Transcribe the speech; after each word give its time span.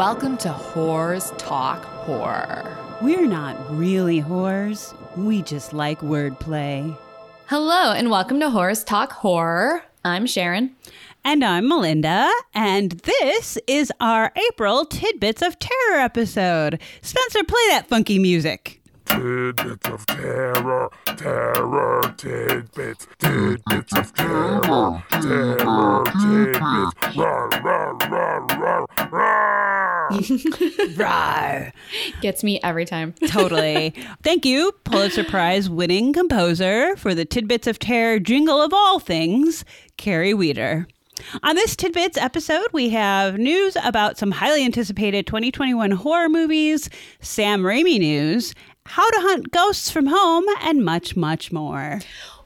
Welcome 0.00 0.38
to 0.38 0.48
Whores 0.48 1.36
Talk 1.36 1.84
Horror. 1.84 2.74
We're 3.02 3.26
not 3.26 3.54
really 3.70 4.22
whores. 4.22 4.94
We 5.14 5.42
just 5.42 5.74
like 5.74 6.00
wordplay. 6.00 6.96
Hello, 7.48 7.92
and 7.92 8.10
welcome 8.10 8.40
to 8.40 8.46
Whores 8.46 8.82
Talk 8.82 9.12
Horror. 9.12 9.82
I'm 10.02 10.24
Sharon. 10.24 10.74
And 11.22 11.44
I'm 11.44 11.68
Melinda, 11.68 12.32
and 12.54 12.92
this 12.92 13.58
is 13.66 13.92
our 14.00 14.32
April 14.48 14.86
Tidbits 14.86 15.42
of 15.42 15.58
Terror 15.58 15.98
episode. 15.98 16.80
Spencer, 17.02 17.44
play 17.44 17.66
that 17.68 17.86
funky 17.86 18.18
music. 18.18 18.80
Tidbits 19.04 19.86
of 19.86 20.06
terror, 20.06 20.88
terror, 21.04 22.14
tidbits, 22.16 23.06
tidbits 23.18 23.92
of 23.92 24.14
terror, 24.14 25.04
terror, 25.10 26.04
tidbits, 26.06 27.16
rah, 27.18 27.48
rah, 27.62 27.90
rah, 28.08 28.46
rah, 28.56 28.86
rah. 29.10 29.79
Rawr. 30.96 31.72
Gets 32.20 32.44
me 32.44 32.60
every 32.62 32.84
time. 32.84 33.12
Totally. 33.28 33.94
Thank 34.22 34.44
you, 34.44 34.72
Pulitzer 34.84 35.24
Prize 35.24 35.70
winning 35.70 36.12
composer 36.12 36.96
for 36.96 37.14
the 37.14 37.24
Tidbits 37.24 37.66
of 37.66 37.78
Terror 37.78 38.18
jingle 38.18 38.60
of 38.60 38.72
all 38.72 38.98
things, 38.98 39.64
Carrie 39.96 40.34
Weeder. 40.34 40.86
On 41.42 41.54
this 41.54 41.76
Tidbits 41.76 42.16
episode, 42.16 42.66
we 42.72 42.88
have 42.90 43.38
news 43.38 43.76
about 43.84 44.18
some 44.18 44.30
highly 44.30 44.64
anticipated 44.64 45.26
2021 45.26 45.90
horror 45.90 46.28
movies, 46.28 46.88
Sam 47.20 47.62
Raimi 47.62 47.98
news, 47.98 48.54
how 48.86 49.08
to 49.08 49.20
hunt 49.20 49.50
ghosts 49.50 49.90
from 49.90 50.06
home, 50.06 50.44
and 50.62 50.84
much, 50.84 51.16
much 51.16 51.52
more. 51.52 52.00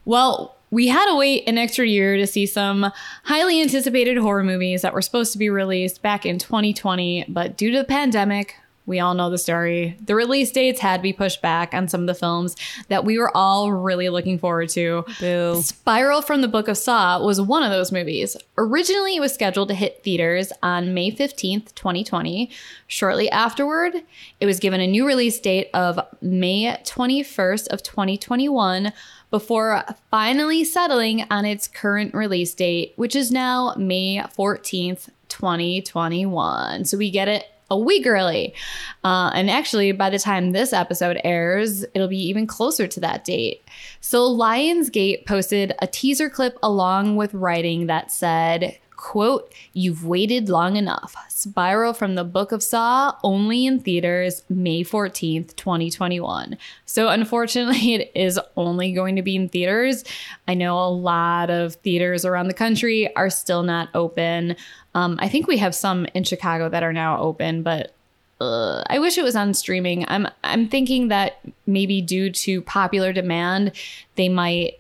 Well, 0.04 0.56
we 0.74 0.88
had 0.88 1.06
to 1.06 1.14
wait 1.14 1.44
an 1.46 1.56
extra 1.56 1.86
year 1.86 2.16
to 2.16 2.26
see 2.26 2.46
some 2.46 2.90
highly 3.22 3.62
anticipated 3.62 4.18
horror 4.18 4.42
movies 4.42 4.82
that 4.82 4.92
were 4.92 5.02
supposed 5.02 5.30
to 5.32 5.38
be 5.38 5.48
released 5.48 6.02
back 6.02 6.26
in 6.26 6.36
2020, 6.36 7.26
but 7.28 7.56
due 7.56 7.70
to 7.70 7.78
the 7.78 7.84
pandemic, 7.84 8.56
we 8.84 8.98
all 8.98 9.14
know 9.14 9.30
the 9.30 9.38
story. 9.38 9.96
The 10.04 10.16
release 10.16 10.50
dates 10.50 10.80
had 10.80 10.96
to 10.96 11.02
be 11.02 11.12
pushed 11.12 11.40
back 11.40 11.72
on 11.72 11.86
some 11.86 12.00
of 12.02 12.06
the 12.08 12.14
films 12.14 12.56
that 12.88 13.04
we 13.04 13.18
were 13.18 13.34
all 13.34 13.72
really 13.72 14.08
looking 14.08 14.36
forward 14.36 14.68
to. 14.70 15.04
Boo. 15.20 15.62
Spiral 15.62 16.20
from 16.20 16.40
the 16.42 16.48
Book 16.48 16.66
of 16.66 16.76
Saw 16.76 17.24
was 17.24 17.40
one 17.40 17.62
of 17.62 17.70
those 17.70 17.92
movies. 17.92 18.36
Originally, 18.58 19.16
it 19.16 19.20
was 19.20 19.32
scheduled 19.32 19.68
to 19.68 19.74
hit 19.74 20.02
theaters 20.02 20.52
on 20.60 20.92
May 20.92 21.12
15th, 21.12 21.74
2020. 21.74 22.50
Shortly 22.88 23.30
afterward, 23.30 23.94
it 24.40 24.46
was 24.46 24.58
given 24.58 24.80
a 24.80 24.86
new 24.86 25.06
release 25.06 25.38
date 25.40 25.70
of 25.72 25.98
May 26.20 26.76
21st 26.84 27.68
of 27.68 27.82
2021 27.82 28.92
before 29.34 29.84
finally 30.12 30.62
settling 30.62 31.26
on 31.28 31.44
its 31.44 31.66
current 31.66 32.14
release 32.14 32.54
date, 32.54 32.92
which 32.94 33.16
is 33.16 33.32
now 33.32 33.74
May 33.76 34.18
14th, 34.18 35.08
2021. 35.28 36.84
So 36.84 36.96
we 36.96 37.10
get 37.10 37.26
it 37.26 37.44
a 37.68 37.76
week 37.76 38.06
early. 38.06 38.54
Uh, 39.02 39.32
and 39.34 39.50
actually, 39.50 39.90
by 39.90 40.08
the 40.08 40.20
time 40.20 40.52
this 40.52 40.72
episode 40.72 41.20
airs, 41.24 41.84
it'll 41.94 42.06
be 42.06 42.28
even 42.28 42.46
closer 42.46 42.86
to 42.86 43.00
that 43.00 43.24
date. 43.24 43.68
So 44.00 44.20
Lionsgate 44.20 45.26
posted 45.26 45.74
a 45.82 45.88
teaser 45.88 46.30
clip 46.30 46.56
along 46.62 47.16
with 47.16 47.34
writing 47.34 47.88
that 47.88 48.12
said, 48.12 48.78
quote, 49.04 49.52
you've 49.74 50.06
waited 50.06 50.48
long 50.48 50.76
enough. 50.76 51.14
Spiral 51.28 51.92
from 51.92 52.14
the 52.14 52.24
Book 52.24 52.52
of 52.52 52.62
Saw, 52.62 53.14
only 53.22 53.66
in 53.66 53.78
theaters 53.78 54.42
May 54.48 54.82
14th, 54.82 55.54
2021. 55.56 56.56
So 56.86 57.10
unfortunately, 57.10 57.94
it 57.96 58.10
is 58.14 58.40
only 58.56 58.92
going 58.92 59.16
to 59.16 59.22
be 59.22 59.36
in 59.36 59.50
theaters. 59.50 60.04
I 60.48 60.54
know 60.54 60.78
a 60.78 60.88
lot 60.88 61.50
of 61.50 61.74
theaters 61.74 62.24
around 62.24 62.48
the 62.48 62.54
country 62.54 63.14
are 63.14 63.28
still 63.28 63.62
not 63.62 63.90
open. 63.92 64.56
Um, 64.94 65.18
I 65.20 65.28
think 65.28 65.46
we 65.46 65.58
have 65.58 65.74
some 65.74 66.06
in 66.14 66.24
Chicago 66.24 66.70
that 66.70 66.82
are 66.82 66.94
now 66.94 67.20
open, 67.20 67.62
but 67.62 67.92
uh, 68.40 68.84
I 68.86 68.98
wish 69.00 69.18
it 69.18 69.22
was 69.22 69.36
on 69.36 69.52
streaming. 69.52 70.06
I'm 70.08 70.28
I'm 70.42 70.66
thinking 70.66 71.08
that 71.08 71.40
maybe 71.66 72.00
due 72.00 72.30
to 72.30 72.62
popular 72.62 73.12
demand, 73.12 73.72
they 74.16 74.30
might 74.30 74.78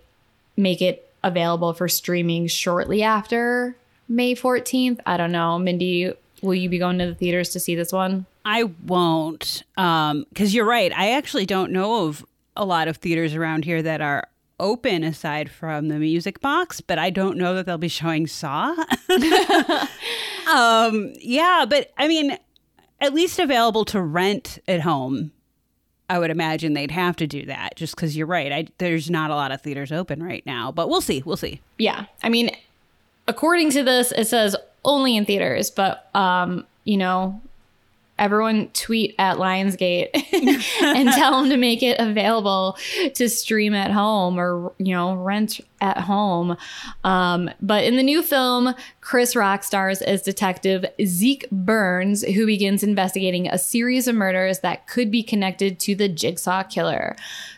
make 0.56 0.80
it 0.80 1.12
available 1.22 1.74
for 1.74 1.88
streaming 1.88 2.46
shortly 2.46 3.02
after 3.02 3.76
May 4.08 4.34
14th. 4.34 5.00
I 5.06 5.16
don't 5.16 5.32
know. 5.32 5.58
Mindy, 5.58 6.12
will 6.42 6.54
you 6.54 6.68
be 6.68 6.78
going 6.78 6.98
to 6.98 7.06
the 7.06 7.14
theaters 7.14 7.50
to 7.50 7.60
see 7.60 7.74
this 7.74 7.92
one? 7.92 8.26
I 8.44 8.64
won't, 8.64 9.62
Um, 9.76 10.26
because 10.28 10.54
you're 10.54 10.66
right. 10.66 10.92
I 10.94 11.12
actually 11.12 11.46
don't 11.46 11.72
know 11.72 12.06
of 12.06 12.24
a 12.56 12.64
lot 12.64 12.88
of 12.88 12.98
theaters 12.98 13.34
around 13.34 13.64
here 13.64 13.82
that 13.82 14.00
are 14.00 14.28
open 14.60 15.02
aside 15.02 15.50
from 15.50 15.88
the 15.88 15.98
music 15.98 16.40
box, 16.40 16.80
but 16.80 16.98
I 16.98 17.10
don't 17.10 17.36
know 17.38 17.54
that 17.54 17.66
they'll 17.66 17.78
be 17.78 17.88
showing 17.88 18.26
Saw. 18.26 18.74
um, 20.52 21.12
yeah, 21.20 21.64
but 21.68 21.90
I 21.98 22.06
mean, 22.08 22.36
at 23.00 23.14
least 23.14 23.38
available 23.38 23.84
to 23.86 24.00
rent 24.00 24.58
at 24.68 24.80
home. 24.82 25.32
I 26.10 26.18
would 26.18 26.30
imagine 26.30 26.74
they'd 26.74 26.90
have 26.90 27.16
to 27.16 27.26
do 27.26 27.46
that 27.46 27.76
just 27.76 27.96
because 27.96 28.14
you're 28.16 28.26
right. 28.26 28.52
I, 28.52 28.66
there's 28.76 29.08
not 29.08 29.30
a 29.30 29.34
lot 29.34 29.52
of 29.52 29.62
theaters 29.62 29.90
open 29.90 30.22
right 30.22 30.44
now, 30.44 30.70
but 30.70 30.90
we'll 30.90 31.00
see. 31.00 31.22
We'll 31.24 31.38
see. 31.38 31.60
Yeah. 31.78 32.04
I 32.22 32.28
mean, 32.28 32.50
according 33.26 33.70
to 33.70 33.82
this, 33.82 34.12
it 34.12 34.26
says 34.26 34.56
only 34.84 35.16
in 35.16 35.24
theaters, 35.24 35.70
but 35.70 36.08
um, 36.14 36.66
you 36.84 36.96
know, 36.96 37.40
everyone 38.18 38.68
tweet 38.68 39.14
at 39.18 39.38
Lionsgate 39.38 40.10
and 40.82 41.08
tell 41.10 41.40
them 41.40 41.50
to 41.50 41.56
make 41.56 41.82
it 41.82 41.98
available 41.98 42.76
to 43.14 43.28
stream 43.28 43.74
at 43.74 43.90
home 43.90 44.38
or 44.38 44.72
you 44.78 44.94
know 44.94 45.14
rent 45.14 45.60
at 45.80 45.98
home. 45.98 46.56
Um, 47.02 47.50
but 47.60 47.84
in 47.84 47.96
the 47.96 48.02
new 48.02 48.22
film, 48.22 48.74
Chris 49.00 49.34
Rock 49.34 49.64
stars 49.64 50.00
as 50.02 50.22
Detective 50.22 50.84
Zeke 51.04 51.50
Burns, 51.50 52.24
who 52.24 52.46
begins 52.46 52.82
investigating 52.82 53.48
a 53.48 53.58
series 53.58 54.06
of 54.06 54.14
murders 54.14 54.60
that 54.60 54.86
could 54.86 55.10
be 55.10 55.22
connected 55.22 55.78
to 55.80 55.94
the 55.94 56.08
Jigsaw 56.08 56.62
Killer. 56.62 57.16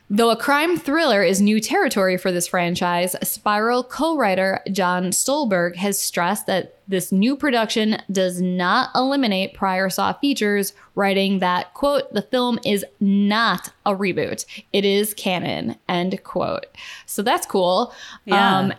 Though 0.08 0.30
a 0.30 0.36
crime 0.36 0.76
thriller 0.76 1.22
is 1.24 1.40
new 1.40 1.58
territory 1.60 2.16
for 2.16 2.30
this 2.30 2.46
franchise, 2.46 3.16
Spiral 3.22 3.82
co 3.82 4.16
writer 4.16 4.60
Josh 4.70 5.16
Stolberg 5.16 5.74
has 5.76 5.98
stressed 5.98 6.46
that 6.46 6.76
this 6.86 7.10
new 7.10 7.36
production 7.36 8.00
does 8.12 8.40
not 8.40 8.90
eliminate 8.94 9.54
prior 9.54 9.90
Saw 9.90 10.12
features, 10.12 10.74
writing 10.94 11.40
that, 11.40 11.74
quote, 11.74 12.12
the 12.12 12.22
film 12.22 12.60
is 12.64 12.84
not 13.00 13.72
a 13.84 13.94
reboot. 13.94 14.44
It 14.72 14.84
is 14.84 15.12
canon, 15.12 15.74
end 15.88 16.22
quote. 16.22 16.66
So 17.06 17.22
that's 17.22 17.46
cool. 17.46 17.92
Yeah. 18.26 18.58
Um, 18.58 18.74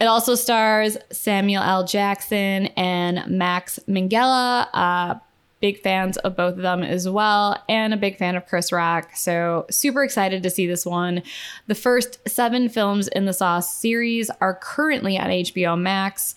it 0.00 0.06
also 0.06 0.34
stars 0.34 0.98
Samuel 1.10 1.62
L. 1.62 1.86
Jackson 1.86 2.66
and 2.76 3.26
Max 3.26 3.78
Minghella. 3.88 4.66
Uh, 4.74 5.14
big 5.62 5.80
fans 5.80 6.18
of 6.18 6.36
both 6.36 6.56
of 6.56 6.62
them 6.62 6.82
as 6.82 7.08
well, 7.08 7.56
and 7.68 7.94
a 7.94 7.96
big 7.96 8.18
fan 8.18 8.36
of 8.36 8.46
Chris 8.46 8.70
Rock. 8.70 9.16
So, 9.16 9.64
super 9.70 10.04
excited 10.04 10.42
to 10.42 10.50
see 10.50 10.66
this 10.66 10.84
one. 10.84 11.22
The 11.68 11.74
first 11.74 12.18
seven 12.28 12.68
films 12.68 13.08
in 13.08 13.24
the 13.24 13.32
Saw 13.32 13.60
series 13.60 14.28
are 14.42 14.58
currently 14.60 15.16
on 15.16 15.28
HBO 15.28 15.80
Max. 15.80 16.34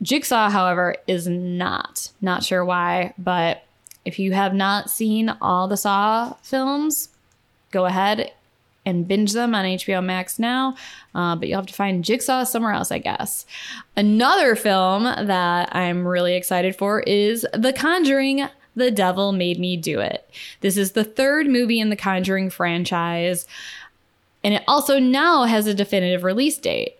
Jigsaw, 0.00 0.48
however, 0.48 0.96
is 1.06 1.26
not. 1.26 2.10
Not 2.22 2.44
sure 2.44 2.64
why, 2.64 3.12
but 3.18 3.64
if 4.06 4.18
you 4.18 4.32
have 4.32 4.54
not 4.54 4.88
seen 4.88 5.28
all 5.42 5.68
the 5.68 5.76
Saw 5.76 6.34
films, 6.42 7.10
go 7.72 7.84
ahead 7.84 8.32
and 8.86 9.06
binge 9.06 9.32
them 9.32 9.54
on 9.54 9.64
HBO 9.64 10.02
Max 10.02 10.38
now. 10.38 10.74
Uh, 11.14 11.36
but 11.36 11.48
you'll 11.48 11.58
have 11.58 11.66
to 11.66 11.74
find 11.74 12.04
Jigsaw 12.04 12.44
somewhere 12.44 12.72
else, 12.72 12.90
I 12.90 12.98
guess. 12.98 13.44
Another 13.96 14.56
film 14.56 15.04
that 15.04 15.74
I'm 15.74 16.06
really 16.06 16.34
excited 16.34 16.76
for 16.76 17.00
is 17.00 17.46
The 17.52 17.72
Conjuring. 17.72 18.48
The 18.76 18.90
Devil 18.90 19.32
Made 19.32 19.58
Me 19.58 19.76
Do 19.76 20.00
It. 20.00 20.28
This 20.60 20.76
is 20.76 20.92
the 20.92 21.04
third 21.04 21.46
movie 21.48 21.80
in 21.80 21.90
the 21.90 21.96
Conjuring 21.96 22.50
franchise, 22.50 23.46
and 24.42 24.54
it 24.54 24.62
also 24.66 24.98
now 24.98 25.44
has 25.44 25.66
a 25.66 25.74
definitive 25.74 26.24
release 26.24 26.58
date. 26.58 26.96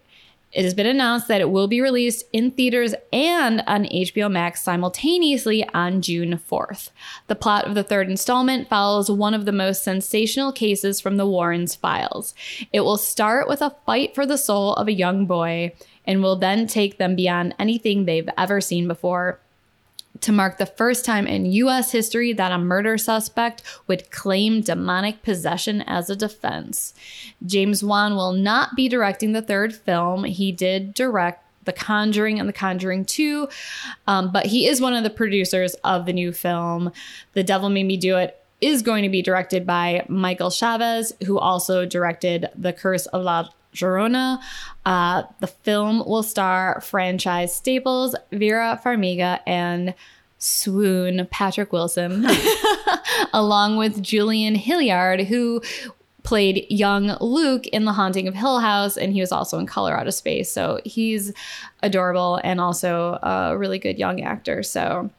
It 0.53 0.64
has 0.64 0.75
been 0.75 0.86
announced 0.86 1.28
that 1.28 1.41
it 1.41 1.50
will 1.50 1.69
be 1.69 1.80
released 1.80 2.25
in 2.32 2.50
theaters 2.50 2.92
and 3.12 3.62
on 3.69 3.84
HBO 3.84 4.28
Max 4.28 4.60
simultaneously 4.62 5.65
on 5.68 6.03
June 6.03 6.41
4th. 6.50 6.91
The 7.28 7.36
plot 7.36 7.68
of 7.68 7.77
the 7.77 7.84
third 7.84 8.10
installment 8.10 8.68
follows 8.68 9.09
one 9.09 9.33
of 9.33 9.44
the 9.44 9.53
most 9.53 9.84
sensational 9.84 10.50
cases 10.50 11.00
from 11.00 11.18
the 11.18 11.27
Warrens 11.27 11.77
files. 11.77 12.34
It 12.72 12.80
will 12.80 12.97
start 12.97 13.48
with 13.48 13.62
a 13.62 13.77
fight 13.86 14.12
for 14.15 14.27
the 14.27 14.36
soul 14.36 14.74
of 14.74 14.89
a 14.89 14.92
young 14.92 15.24
boy 15.24 15.72
and 16.04 16.21
will 16.21 16.36
then 16.36 16.66
take 16.66 16.98
them 16.98 17.15
beyond 17.15 17.54
anything 17.60 18.04
they've 18.04 18.28
ever 18.36 18.60
seen 18.60 18.89
before 18.89 19.39
to 20.21 20.33
mark 20.33 20.59
the 20.59 20.66
first 20.66 21.04
time 21.04 21.27
in 21.27 21.47
US 21.47 21.92
history 21.92 22.33
that 22.33 22.53
a 22.53 22.59
murder 22.59 22.98
suspect 22.98 23.62
would 23.86 24.10
claim 24.10 24.60
demonic 24.60 25.22
possession 25.22 25.83
as 25.83 26.10
a 26.10 26.16
defense. 26.16 26.95
James 27.45 27.83
Wan 27.83 28.16
will 28.16 28.33
not 28.33 28.77
be 28.77 28.89
directing 28.89 29.33
the 29.33 29.42
third 29.42 29.74
film. 29.74 30.24
He 30.24 30.53
did 30.53 30.95
direct 30.95 31.45
The 31.65 31.72
Conjuring 31.72 32.39
and 32.39 32.48
The 32.48 32.54
Conjuring 32.54 33.04
2, 33.04 33.48
um, 34.07 34.33
but 34.33 34.47
he 34.47 34.66
is 34.66 34.80
one 34.80 34.95
of 34.95 35.04
the 35.04 35.10
producers 35.10 35.74
of 35.84 36.07
the 36.07 36.13
new 36.13 36.33
film. 36.33 36.92
The 37.33 37.45
Devil 37.45 37.71
Made 37.71 37.84
Me 37.84 37.97
Do 37.97 38.16
It 38.16 38.36
is 38.60 38.83
going 38.83 39.03
to 39.03 39.09
be 39.09 39.22
directed 39.22 39.66
by 39.66 40.04
Michael 40.09 40.51
Chaves, 40.51 41.13
who 41.24 41.39
also 41.39 41.86
directed 41.86 42.48
The 42.54 42.72
Curse 42.72 43.06
of 43.06 43.22
La 43.22 43.48
Llorona. 43.74 44.40
Uh, 44.84 45.22
the 45.40 45.46
film 45.46 45.98
will 46.06 46.22
star 46.22 46.80
franchise 46.80 47.54
staples 47.54 48.14
Vera 48.32 48.80
Farmiga 48.82 49.40
and 49.46 49.94
swoon 50.38 51.28
Patrick 51.30 51.72
Wilson, 51.72 52.26
along 53.32 53.76
with 53.76 54.02
Julian 54.02 54.54
Hilliard, 54.54 55.20
who 55.26 55.62
played 56.22 56.66
young 56.68 57.16
Luke 57.20 57.66
in 57.68 57.84
The 57.84 57.92
Haunting 57.92 58.28
of 58.28 58.34
Hill 58.34 58.60
House, 58.60 58.96
and 58.96 59.12
he 59.12 59.20
was 59.20 59.32
also 59.32 59.58
in 59.58 59.66
Color 59.66 59.96
Out 59.96 60.06
of 60.06 60.14
Space. 60.14 60.50
So 60.50 60.80
he's 60.84 61.32
adorable 61.82 62.40
and 62.42 62.60
also 62.60 63.18
a 63.22 63.56
really 63.56 63.78
good 63.78 63.98
young 63.98 64.22
actor. 64.22 64.62
So 64.62 65.10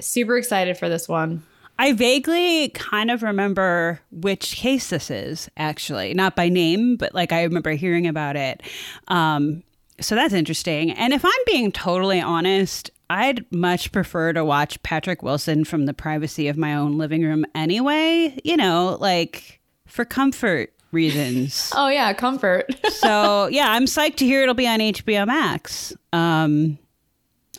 super 0.00 0.36
excited 0.36 0.76
for 0.76 0.88
this 0.88 1.08
one. 1.08 1.42
I 1.78 1.92
vaguely 1.92 2.70
kind 2.70 3.10
of 3.10 3.22
remember 3.22 4.00
which 4.10 4.56
case 4.56 4.88
this 4.88 5.10
is, 5.10 5.50
actually. 5.56 6.14
Not 6.14 6.36
by 6.36 6.48
name, 6.48 6.96
but 6.96 7.14
like 7.14 7.32
I 7.32 7.42
remember 7.42 7.72
hearing 7.72 8.06
about 8.06 8.36
it. 8.36 8.62
Um, 9.08 9.62
so 10.00 10.14
that's 10.14 10.34
interesting. 10.34 10.90
And 10.92 11.12
if 11.12 11.24
I'm 11.24 11.30
being 11.46 11.72
totally 11.72 12.20
honest, 12.20 12.90
I'd 13.08 13.44
much 13.52 13.92
prefer 13.92 14.32
to 14.32 14.44
watch 14.44 14.82
Patrick 14.82 15.22
Wilson 15.22 15.64
from 15.64 15.86
the 15.86 15.94
privacy 15.94 16.48
of 16.48 16.56
my 16.56 16.74
own 16.74 16.98
living 16.98 17.22
room 17.22 17.44
anyway, 17.54 18.38
you 18.42 18.56
know, 18.56 18.96
like 19.00 19.60
for 19.86 20.04
comfort 20.04 20.72
reasons. 20.92 21.72
Oh, 21.76 21.88
yeah, 21.88 22.12
comfort. 22.14 22.74
so, 22.92 23.46
yeah, 23.48 23.70
I'm 23.70 23.84
psyched 23.84 24.16
to 24.16 24.24
hear 24.24 24.42
it'll 24.42 24.54
be 24.54 24.66
on 24.66 24.80
HBO 24.80 25.26
Max. 25.26 25.92
Um, 26.12 26.78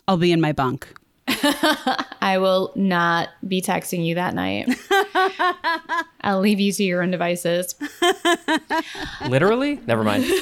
I'll 0.08 0.16
be 0.16 0.32
in 0.32 0.40
my 0.40 0.52
bunk. 0.52 0.88
I 2.22 2.38
will 2.40 2.72
not 2.74 3.28
be 3.46 3.60
texting 3.62 4.04
you 4.04 4.14
that 4.16 4.34
night. 4.34 4.68
I'll 6.22 6.40
leave 6.40 6.60
you 6.60 6.72
to 6.72 6.84
your 6.84 7.02
own 7.02 7.10
devices. 7.10 7.74
Literally? 9.28 9.80
Never 9.86 10.04
mind. 10.04 10.24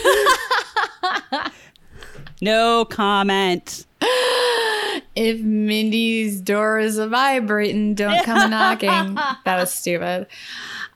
No 2.42 2.84
comment. 2.84 3.86
If 5.14 5.40
Mindy's 5.40 6.40
door 6.42 6.78
is 6.78 6.98
vibrating, 6.98 7.94
don't 7.94 8.22
come 8.24 8.50
knocking. 8.50 9.14
That 9.14 9.56
was 9.58 9.72
stupid. 9.72 10.26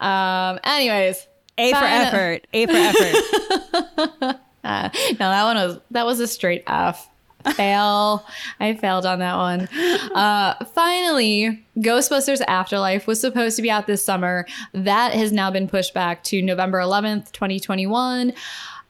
Um, 0.00 0.60
anyways, 0.64 1.26
A 1.56 1.70
for 1.72 1.78
Fine. 1.80 1.92
effort. 1.92 2.46
A 2.52 2.66
for 2.66 2.72
effort. 2.74 4.36
uh, 4.64 4.88
no, 5.12 5.16
that 5.18 5.44
one 5.44 5.56
was 5.56 5.78
that 5.92 6.04
was 6.04 6.20
a 6.20 6.26
straight 6.28 6.62
F. 6.66 7.08
Fail. 7.54 8.26
I 8.58 8.74
failed 8.74 9.06
on 9.06 9.18
that 9.20 9.36
one. 9.36 9.68
Uh, 10.14 10.64
finally, 10.66 11.64
Ghostbusters 11.78 12.42
Afterlife 12.46 13.06
was 13.06 13.20
supposed 13.20 13.56
to 13.56 13.62
be 13.62 13.70
out 13.70 13.86
this 13.86 14.04
summer. 14.04 14.46
That 14.72 15.14
has 15.14 15.32
now 15.32 15.50
been 15.50 15.68
pushed 15.68 15.94
back 15.94 16.22
to 16.24 16.42
November 16.42 16.78
11th, 16.78 17.32
2021. 17.32 18.32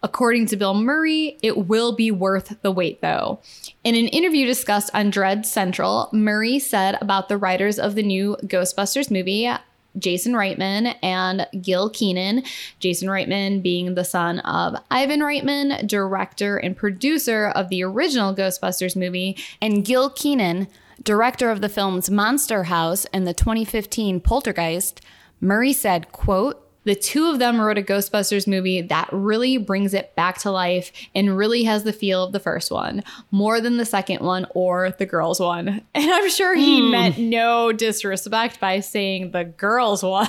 According 0.02 0.46
to 0.46 0.56
Bill 0.56 0.72
Murray, 0.74 1.38
it 1.42 1.66
will 1.68 1.94
be 1.94 2.10
worth 2.10 2.56
the 2.62 2.72
wait, 2.72 3.02
though. 3.02 3.40
In 3.84 3.94
an 3.94 4.08
interview 4.08 4.46
discussed 4.46 4.90
on 4.94 5.10
Dread 5.10 5.44
Central, 5.44 6.08
Murray 6.12 6.58
said 6.58 6.96
about 7.02 7.28
the 7.28 7.36
writers 7.36 7.78
of 7.78 7.94
the 7.94 8.02
new 8.02 8.36
Ghostbusters 8.44 9.10
movie, 9.10 9.50
Jason 9.98 10.32
Reitman 10.32 10.94
and 11.02 11.46
Gil 11.60 11.90
Kenan. 11.90 12.42
Jason 12.78 13.08
Reitman 13.08 13.62
being 13.62 13.94
the 13.94 14.04
son 14.04 14.40
of 14.40 14.76
Ivan 14.90 15.20
Reitman, 15.20 15.86
director 15.86 16.56
and 16.56 16.76
producer 16.76 17.48
of 17.48 17.68
the 17.68 17.82
original 17.82 18.34
Ghostbusters 18.34 18.96
movie, 18.96 19.36
and 19.60 19.84
Gil 19.84 20.10
Kenan, 20.10 20.68
director 21.02 21.50
of 21.50 21.60
the 21.60 21.68
films 21.68 22.10
Monster 22.10 22.64
House 22.64 23.04
and 23.06 23.26
the 23.26 23.34
2015 23.34 24.20
Poltergeist. 24.20 25.00
Murray 25.40 25.72
said, 25.72 26.12
quote, 26.12 26.69
the 26.84 26.94
two 26.94 27.30
of 27.30 27.38
them 27.38 27.60
wrote 27.60 27.78
a 27.78 27.82
Ghostbusters 27.82 28.46
movie 28.46 28.80
that 28.82 29.08
really 29.12 29.58
brings 29.58 29.94
it 29.94 30.14
back 30.14 30.38
to 30.38 30.50
life 30.50 30.92
and 31.14 31.36
really 31.36 31.64
has 31.64 31.84
the 31.84 31.92
feel 31.92 32.24
of 32.24 32.32
the 32.32 32.40
first 32.40 32.70
one, 32.70 33.02
more 33.30 33.60
than 33.60 33.76
the 33.76 33.84
second 33.84 34.20
one 34.24 34.46
or 34.54 34.90
the 34.92 35.06
girls 35.06 35.40
one. 35.40 35.82
And 35.94 36.10
I'm 36.10 36.30
sure 36.30 36.54
he 36.54 36.80
hmm. 36.80 36.90
meant 36.92 37.18
no 37.18 37.72
disrespect 37.72 38.58
by 38.60 38.80
saying 38.80 39.32
the 39.32 39.44
girls 39.44 40.02
one. 40.04 40.28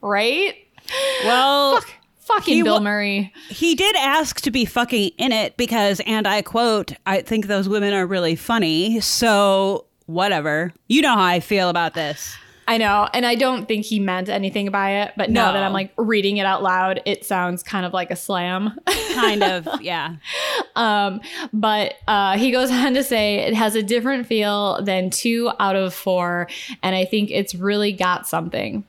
right? 0.00 0.54
Well, 1.24 1.82
Fucking 2.20 2.56
He 2.56 2.62
Bill 2.62 2.80
Murray. 2.80 3.32
he 3.48 3.74
did 3.74 3.96
ask 3.96 4.42
to 4.42 4.50
be 4.50 4.66
fucking 4.66 5.12
in 5.16 5.32
it 5.32 5.56
because, 5.56 6.00
and 6.06 6.26
I 6.26 6.42
quote, 6.42 6.92
I 7.06 7.22
think 7.22 7.46
those 7.46 7.68
women 7.70 7.94
are 7.94 8.06
really 8.06 8.36
funny. 8.36 9.00
So, 9.00 9.86
whatever. 10.04 10.74
You 10.88 11.00
know 11.00 11.14
how 11.14 11.24
I 11.24 11.40
feel 11.40 11.70
about 11.70 11.94
this. 11.94 12.36
I 12.68 12.76
know. 12.76 13.08
And 13.14 13.24
I 13.24 13.34
don't 13.34 13.66
think 13.66 13.86
he 13.86 13.98
meant 13.98 14.28
anything 14.28 14.70
by 14.70 15.00
it, 15.00 15.14
but 15.16 15.30
now 15.30 15.52
that 15.52 15.62
I'm 15.62 15.72
like 15.72 15.90
reading 15.96 16.36
it 16.36 16.44
out 16.44 16.62
loud, 16.62 17.00
it 17.06 17.24
sounds 17.24 17.62
kind 17.62 17.86
of 17.86 17.94
like 17.94 18.10
a 18.10 18.16
slam. 18.16 18.78
Kind 19.14 19.42
of, 19.42 19.66
yeah. 19.80 20.16
Um, 20.76 21.22
but 21.54 21.94
uh, 22.06 22.36
he 22.36 22.50
goes 22.50 22.70
on 22.70 22.92
to 22.92 23.02
say 23.02 23.36
it 23.36 23.54
has 23.54 23.74
a 23.74 23.82
different 23.82 24.26
feel 24.26 24.82
than 24.82 25.08
two 25.08 25.50
out 25.58 25.76
of 25.76 25.94
four, 25.94 26.46
and 26.82 26.94
I 26.94 27.06
think 27.06 27.30
it's 27.30 27.54
really 27.54 27.90
got 27.90 28.28
something. 28.28 28.84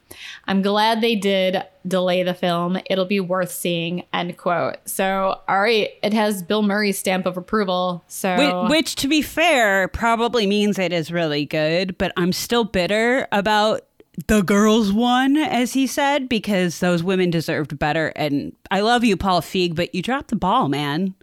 I'm 0.46 0.62
glad 0.62 1.00
they 1.00 1.16
did 1.16 1.64
delay 1.90 2.24
the 2.24 2.34
film. 2.34 2.80
It'll 2.90 3.06
be 3.06 3.20
worth 3.20 3.52
seeing. 3.52 4.06
End 4.14 4.38
quote. 4.38 4.78
So, 4.86 5.40
all 5.48 5.62
right, 5.62 5.90
it 6.02 6.14
has 6.14 6.44
Bill 6.44 6.62
Murray's 6.62 6.98
stamp 6.98 7.26
of 7.26 7.38
approval. 7.38 8.04
So, 8.08 8.68
Which, 8.68 8.72
which, 8.72 8.96
to 8.96 9.08
be 9.08 9.22
fair, 9.22 9.88
probably 9.90 10.48
means 10.48 10.80
it 10.80 10.94
is 10.94 11.12
really 11.12 11.46
good, 11.46 11.98
but 11.98 12.12
I'm 12.16 12.32
still 12.32 12.64
bitter 12.64 13.28
about 13.32 13.82
the 14.28 14.42
girls 14.42 14.92
one, 14.92 15.38
as 15.38 15.74
he 15.74 15.88
said, 15.88 16.30
because 16.30 16.80
those 16.80 17.04
women 17.04 17.30
deserved 17.30 17.78
better. 17.80 18.08
And 18.16 18.56
I 18.70 18.82
love 18.82 19.04
you, 19.04 19.18
Paul 19.18 19.42
Feig, 19.42 19.76
but 19.76 19.94
you 19.96 20.02
dropped 20.02 20.30
the 20.30 20.36
ball, 20.36 20.68
man. 20.68 21.16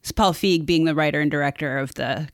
It's 0.00 0.12
Paul 0.12 0.32
Feig 0.32 0.66
being 0.66 0.84
the 0.84 0.94
writer 0.94 1.20
and 1.20 1.30
director 1.30 1.78
of 1.78 1.94
the 1.94 2.28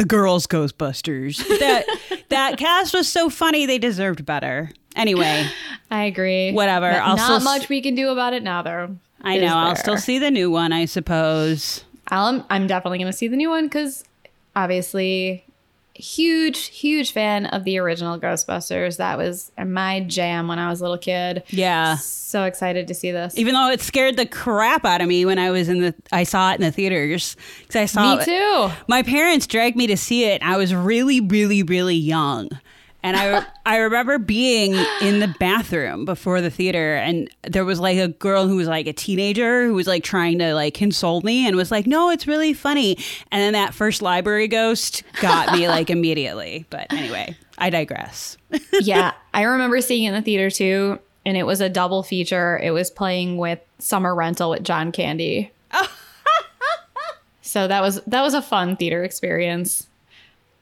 the 0.00 0.06
girls 0.06 0.46
Ghostbusters. 0.46 1.46
That 1.58 1.84
that 2.30 2.56
cast 2.56 2.94
was 2.94 3.06
so 3.06 3.28
funny; 3.28 3.66
they 3.66 3.76
deserved 3.76 4.24
better. 4.24 4.70
Anyway, 4.96 5.46
I 5.90 6.04
agree. 6.04 6.52
Whatever, 6.52 6.90
But 6.90 7.02
I'll 7.02 7.16
not 7.16 7.42
much 7.42 7.68
we 7.68 7.82
can 7.82 7.94
do 7.94 8.08
about 8.08 8.32
it 8.32 8.42
now, 8.42 8.62
though. 8.62 8.96
I 9.20 9.36
know 9.36 9.54
I'll 9.54 9.76
still 9.76 9.98
see 9.98 10.18
the 10.18 10.30
new 10.30 10.50
one, 10.50 10.72
I 10.72 10.86
suppose. 10.86 11.84
I'll, 12.08 12.44
I'm 12.48 12.66
definitely 12.66 12.98
going 12.98 13.12
to 13.12 13.16
see 13.16 13.28
the 13.28 13.36
new 13.36 13.50
one 13.50 13.66
because 13.66 14.04
obviously, 14.56 15.44
huge, 16.00 16.66
huge 16.66 17.12
fan 17.12 17.46
of 17.46 17.64
the 17.64 17.78
original 17.78 18.18
Ghostbusters. 18.18 18.96
That 18.96 19.18
was 19.18 19.52
my 19.64 20.00
jam 20.00 20.48
when 20.48 20.58
I 20.58 20.68
was 20.70 20.80
a 20.80 20.84
little 20.84 20.98
kid. 20.98 21.42
Yeah. 21.48 21.96
So 21.96 22.44
excited 22.44 22.88
to 22.88 22.94
see 22.94 23.10
this. 23.10 23.36
Even 23.38 23.54
though 23.54 23.70
it 23.70 23.80
scared 23.80 24.16
the 24.16 24.26
crap 24.26 24.84
out 24.84 25.00
of 25.00 25.08
me 25.08 25.24
when 25.24 25.38
I 25.38 25.50
was 25.50 25.68
in 25.68 25.80
the, 25.80 25.94
I 26.12 26.24
saw 26.24 26.52
it 26.52 26.56
in 26.56 26.60
the 26.62 26.72
theaters 26.72 27.36
because 27.60 27.76
I 27.76 27.86
saw 27.86 28.16
Me 28.16 28.22
it- 28.22 28.24
too. 28.24 28.70
My 28.88 29.02
parents 29.02 29.46
dragged 29.46 29.76
me 29.76 29.86
to 29.88 29.96
see 29.96 30.24
it. 30.24 30.42
I 30.42 30.56
was 30.56 30.74
really, 30.74 31.20
really, 31.20 31.62
really 31.62 31.96
young, 31.96 32.48
and 33.02 33.16
I 33.16 33.46
I 33.64 33.78
remember 33.78 34.18
being 34.18 34.74
in 35.00 35.20
the 35.20 35.34
bathroom 35.38 36.04
before 36.04 36.40
the 36.40 36.50
theater, 36.50 36.96
and 36.96 37.30
there 37.42 37.64
was 37.64 37.80
like 37.80 37.98
a 37.98 38.08
girl 38.08 38.46
who 38.46 38.56
was 38.56 38.68
like 38.68 38.86
a 38.86 38.92
teenager 38.92 39.66
who 39.66 39.74
was 39.74 39.86
like 39.86 40.04
trying 40.04 40.38
to 40.38 40.54
like 40.54 40.74
console 40.74 41.20
me 41.22 41.46
and 41.46 41.56
was 41.56 41.70
like, 41.70 41.86
"No, 41.86 42.10
it's 42.10 42.26
really 42.26 42.52
funny." 42.52 42.96
And 43.30 43.40
then 43.40 43.52
that 43.54 43.74
first 43.74 44.02
library 44.02 44.48
ghost 44.48 45.02
got 45.20 45.52
me 45.52 45.68
like 45.68 45.90
immediately. 45.90 46.66
But 46.70 46.92
anyway, 46.92 47.36
I 47.58 47.70
digress. 47.70 48.36
yeah, 48.80 49.12
I 49.32 49.42
remember 49.42 49.80
seeing 49.80 50.04
it 50.04 50.08
in 50.08 50.14
the 50.14 50.22
theater 50.22 50.50
too, 50.50 50.98
and 51.24 51.36
it 51.36 51.44
was 51.44 51.60
a 51.60 51.68
double 51.68 52.02
feature. 52.02 52.58
It 52.62 52.72
was 52.72 52.90
playing 52.90 53.38
with 53.38 53.60
Summer 53.78 54.14
Rental 54.14 54.50
with 54.50 54.62
John 54.62 54.92
Candy. 54.92 55.52
so 57.42 57.66
that 57.66 57.80
was 57.80 58.00
that 58.06 58.22
was 58.22 58.34
a 58.34 58.42
fun 58.42 58.76
theater 58.76 59.04
experience. 59.04 59.86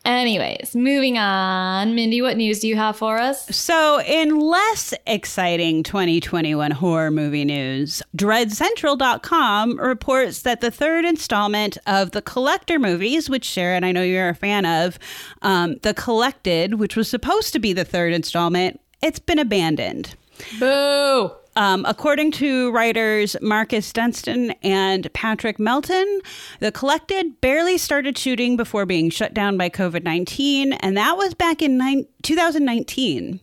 Anyways, 0.08 0.74
moving 0.74 1.18
on. 1.18 1.94
Mindy, 1.94 2.22
what 2.22 2.38
news 2.38 2.60
do 2.60 2.66
you 2.66 2.76
have 2.76 2.96
for 2.96 3.18
us? 3.18 3.44
So, 3.54 4.00
in 4.00 4.40
less 4.40 4.94
exciting 5.06 5.82
2021 5.82 6.70
horror 6.70 7.10
movie 7.10 7.44
news, 7.44 8.02
DreadCentral.com 8.16 9.78
reports 9.78 10.40
that 10.42 10.62
the 10.62 10.70
third 10.70 11.04
installment 11.04 11.76
of 11.86 12.12
the 12.12 12.22
Collector 12.22 12.78
movies, 12.78 13.28
which 13.28 13.44
Sharon, 13.44 13.84
I 13.84 13.92
know 13.92 14.02
you're 14.02 14.30
a 14.30 14.34
fan 14.34 14.64
of, 14.64 14.98
um, 15.42 15.76
The 15.82 15.92
Collected, 15.92 16.76
which 16.80 16.96
was 16.96 17.10
supposed 17.10 17.52
to 17.52 17.58
be 17.58 17.74
the 17.74 17.84
third 17.84 18.14
installment, 18.14 18.80
it's 19.02 19.18
been 19.18 19.38
abandoned. 19.38 20.14
Boo! 20.58 21.32
Um, 21.58 21.84
according 21.88 22.30
to 22.32 22.70
writers 22.70 23.34
Marcus 23.42 23.92
Dunstan 23.92 24.52
and 24.62 25.12
Patrick 25.12 25.58
Melton, 25.58 26.20
The 26.60 26.70
Collected 26.70 27.40
barely 27.40 27.78
started 27.78 28.16
shooting 28.16 28.56
before 28.56 28.86
being 28.86 29.10
shut 29.10 29.34
down 29.34 29.56
by 29.56 29.68
COVID 29.68 30.04
19, 30.04 30.74
and 30.74 30.96
that 30.96 31.16
was 31.16 31.34
back 31.34 31.60
in 31.60 31.76
nine- 31.76 32.06
2019. 32.22 33.40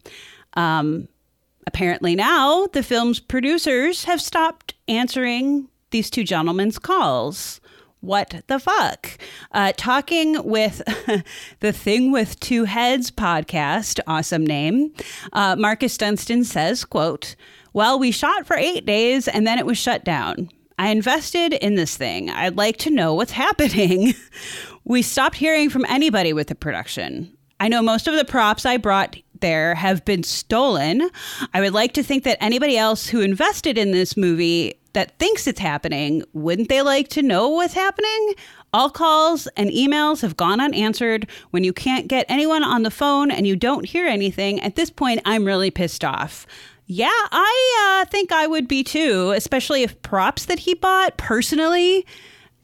Um, 0.54 1.10
apparently, 1.68 2.16
now 2.16 2.68
the 2.68 2.84
film's 2.84 3.20
producers 3.20 4.06
have 4.06 4.22
stopped 4.22 4.76
answering 4.88 5.68
these 5.92 6.10
two 6.10 6.24
gentlemen's 6.24 6.80
calls. 6.80 7.60
What 8.00 8.44
the 8.48 8.60
fuck? 8.60 9.18
Uh, 9.52 9.74
talking 9.76 10.42
with 10.48 10.82
the 11.60 11.74
Thing 11.74 12.14
with 12.14 12.40
Two 12.40 12.64
Heads 12.64 13.12
podcast, 13.12 14.00
awesome 14.08 14.48
name, 14.48 14.94
uh, 15.34 15.58
Marcus 15.58 15.98
Dunstan 15.98 16.46
says, 16.46 16.86
quote, 16.86 17.36
well, 17.76 18.00
we 18.00 18.10
shot 18.10 18.48
for 18.48 18.56
eight 18.56 18.86
days 18.86 19.28
and 19.28 19.46
then 19.46 19.60
it 19.60 19.66
was 19.66 19.78
shut 19.78 20.06
down. 20.06 20.50
I 20.80 20.92
invested 20.92 21.52
in 21.54 21.76
this 21.76 21.98
thing. 21.98 22.30
I'd 22.30 22.56
like 22.56 22.78
to 22.78 22.90
know 22.90 23.14
what's 23.14 23.32
happening. 23.46 24.14
we 24.86 25.02
stopped 25.02 25.36
hearing 25.36 25.70
from 25.70 25.86
anybody 25.90 26.32
with 26.32 26.48
the 26.48 26.56
production. 26.56 27.36
I 27.60 27.68
know 27.68 27.82
most 27.82 28.08
of 28.08 28.16
the 28.16 28.24
props 28.24 28.66
I 28.66 28.78
brought 28.78 29.18
there 29.42 29.76
have 29.76 30.06
been 30.06 30.24
stolen. 30.24 31.10
I 31.54 31.60
would 31.60 31.74
like 31.74 31.92
to 31.94 32.04
think 32.04 32.24
that 32.24 32.42
anybody 32.42 32.78
else 32.78 33.08
who 33.08 33.20
invested 33.20 33.78
in 33.78 33.92
this 33.92 34.16
movie 34.16 34.80
that 34.94 35.20
thinks 35.20 35.46
it's 35.46 35.60
happening, 35.60 36.24
wouldn't 36.32 36.70
they 36.70 36.82
like 36.82 37.10
to 37.10 37.22
know 37.22 37.50
what's 37.50 37.74
happening? 37.74 38.36
All 38.74 38.90
calls 38.90 39.48
and 39.58 39.70
emails 39.70 40.22
have 40.22 40.38
gone 40.38 40.62
unanswered. 40.62 41.28
When 41.52 41.66
you 41.66 41.74
can't 41.74 42.08
get 42.08 42.26
anyone 42.30 42.64
on 42.64 42.84
the 42.84 42.92
phone 42.92 43.32
and 43.32 43.46
you 43.46 43.58
don't 43.58 43.86
hear 43.86 44.08
anything, 44.08 44.62
at 44.62 44.76
this 44.76 44.90
point, 44.90 45.22
I'm 45.26 45.44
really 45.44 45.72
pissed 45.72 46.06
off. 46.06 46.48
Yeah, 46.88 47.10
I 47.10 48.02
uh, 48.04 48.10
think 48.10 48.32
I 48.32 48.46
would 48.46 48.68
be 48.68 48.84
too, 48.84 49.32
especially 49.36 49.84
if 49.84 50.02
props 50.04 50.46
that 50.46 50.60
he 50.60 50.76
bought 50.76 51.18
personally 51.18 52.06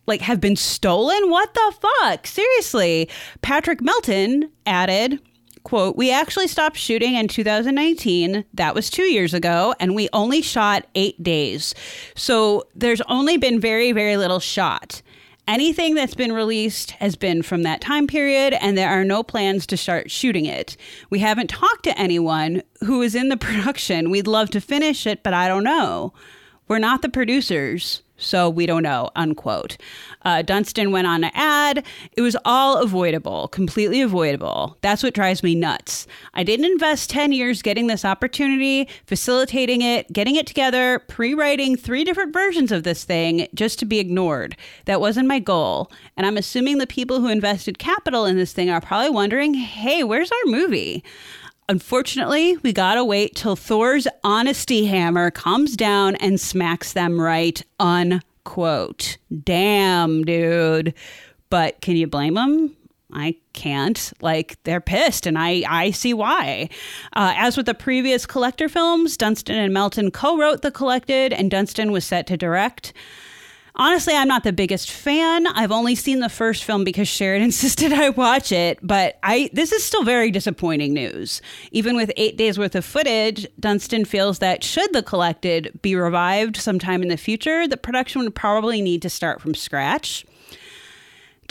like 0.06 0.22
have 0.22 0.40
been 0.40 0.56
stolen. 0.56 1.30
What 1.30 1.54
the 1.54 1.74
fuck? 1.80 2.28
Seriously. 2.28 3.10
Patrick 3.42 3.82
Melton 3.82 4.52
added, 4.66 5.20
quote, 5.64 5.96
"We 5.96 6.12
actually 6.12 6.48
stopped 6.48 6.78
shooting 6.78 7.16
in 7.16 7.28
2019. 7.28 8.46
That 8.54 8.76
was 8.76 8.90
2 8.90 9.04
years 9.04 9.34
ago 9.34 9.74
and 9.80 9.96
we 9.96 10.10
only 10.14 10.42
shot 10.42 10.86
8 10.94 11.22
days. 11.24 11.74
So 12.16 12.68
there's 12.76 13.02
only 13.02 13.38
been 13.38 13.60
very 13.60 13.92
very 13.92 14.18
little 14.18 14.40
shot." 14.40 15.02
Anything 15.48 15.96
that's 15.96 16.14
been 16.14 16.32
released 16.32 16.92
has 16.92 17.16
been 17.16 17.42
from 17.42 17.64
that 17.64 17.82
time 17.82 18.08
period, 18.08 18.54
and 18.54 18.78
there 18.78 18.90
are 18.90 19.04
no 19.04 19.24
plans 19.24 19.66
to 19.68 19.78
start 19.78 20.12
shooting 20.12 20.46
it. 20.46 20.78
We 21.10 21.20
haven't 21.20 21.50
talked 21.50 21.84
to 21.84 21.98
anyone 21.98 22.64
who 22.82 23.02
is 23.02 23.16
in 23.16 23.30
the 23.30 23.38
production. 23.46 24.10
We'd 24.10 24.28
love 24.28 24.50
to 24.52 24.62
finish 24.62 25.06
it, 25.08 25.24
but 25.24 25.34
I 25.34 25.48
don't 25.48 25.64
know. 25.64 26.14
We're 26.68 26.80
not 26.80 27.02
the 27.02 27.10
producers, 27.10 28.02
so 28.22 28.50
we 28.50 28.66
don't 28.66 28.84
know, 28.84 29.10
unquote. 29.16 29.78
Uh, 30.24 30.42
Dunstan 30.42 30.92
went 30.92 31.08
on 31.08 31.22
to 31.22 31.32
add, 31.36 31.86
it 32.14 32.22
was 32.22 32.38
all 32.46 32.78
avoidable, 32.78 33.48
completely 33.48 34.02
avoidable. 34.02 34.78
That's 34.82 35.04
what 35.04 35.14
drives 35.14 35.44
me 35.44 35.56
nuts. 35.56 36.08
I 36.34 36.44
didn't 36.44 36.66
invest 36.66 37.10
10 37.10 37.32
years 37.32 37.62
getting 37.62 37.88
this 37.88 38.06
opportunity, 38.06 38.88
facilitating 39.06 39.82
it, 39.82 40.12
getting 40.14 40.36
it 40.36 40.48
together, 40.48 41.00
pre 41.00 41.34
writing 41.34 41.76
three 41.76 42.04
different 42.04 42.34
versions 42.34 42.72
of 42.72 42.84
this 42.84 43.04
thing 43.04 43.48
just 43.54 43.80
to 43.80 43.86
be 43.86 44.00
ignored. 44.00 44.56
That 44.86 45.02
wasn't 45.02 45.28
my 45.28 45.40
goal. 45.40 45.92
And 46.16 46.26
I'm 46.26 46.38
assuming 46.38 46.78
the 46.78 46.88
people 46.88 47.20
who 47.20 47.28
invested 47.28 47.80
capital 47.80 48.26
in 48.26 48.38
this 48.38 48.54
thing 48.54 48.70
are 48.70 48.82
probably 48.82 49.10
wondering 49.10 49.54
hey, 49.54 50.04
where's 50.04 50.32
our 50.32 50.52
movie? 50.52 51.04
Unfortunately, 51.72 52.58
we 52.64 52.74
gotta 52.74 53.06
wait 53.06 53.34
till 53.34 53.56
Thor's 53.56 54.06
honesty 54.26 54.88
hammer 54.88 55.32
comes 55.32 55.78
down 55.78 56.18
and 56.18 56.38
smacks 56.38 56.92
them 56.92 57.18
right. 57.18 57.64
Unquote. 57.80 59.18
Damn, 59.46 60.26
dude. 60.26 60.94
But 61.50 61.80
can 61.80 61.96
you 61.96 62.08
blame 62.08 62.34
them? 62.34 62.76
I 63.14 63.38
can't. 63.54 64.12
Like 64.20 64.62
they're 64.64 64.82
pissed, 64.82 65.26
and 65.26 65.38
I 65.38 65.64
I 65.66 65.92
see 65.92 66.14
why. 66.14 66.68
Uh, 67.14 67.32
as 67.38 67.56
with 67.56 67.68
the 67.68 67.74
previous 67.74 68.26
collector 68.26 68.68
films, 68.68 69.16
Dunstan 69.16 69.56
and 69.56 69.74
Melton 69.74 70.12
co-wrote 70.12 70.64
the 70.64 70.72
collected, 70.72 71.32
and 71.32 71.50
Dunstan 71.50 71.94
was 71.94 72.04
set 72.04 72.28
to 72.28 72.36
direct. 72.36 72.92
Honestly, 73.76 74.14
I'm 74.14 74.28
not 74.28 74.44
the 74.44 74.54
biggest 74.54 74.92
fan. 74.92 75.48
I've 75.48 75.72
only 75.72 75.96
seen 75.96 76.20
the 76.20 76.30
first 76.30 76.64
film 76.64 76.84
because 76.84 77.08
Sharon 77.08 77.42
insisted 77.52 77.94
I 77.94 78.10
watch 78.10 78.52
it, 78.52 78.80
but 78.82 79.18
I 79.24 79.50
this 79.54 79.72
is 79.72 79.84
still 79.84 80.04
very 80.04 80.32
disappointing 80.32 80.94
news. 80.94 81.42
Even 81.72 81.96
with 81.96 82.12
8 82.18 82.38
days 82.38 82.60
worth 82.60 82.76
of 82.76 82.86
footage, 82.86 83.48
Dunstan 83.60 84.06
feels 84.06 84.40
that 84.40 84.64
should 84.64 84.92
the 84.94 85.04
collected 85.04 85.80
be 85.82 85.96
revived 85.96 86.58
sometime 86.58 87.02
in 87.02 87.08
the 87.08 87.18
future, 87.18 87.68
the 87.68 87.78
production 87.78 88.22
would 88.22 88.36
probably 88.36 88.82
need 88.82 89.02
to 89.04 89.10
start 89.10 89.42
from 89.42 89.56
scratch. 89.56 90.26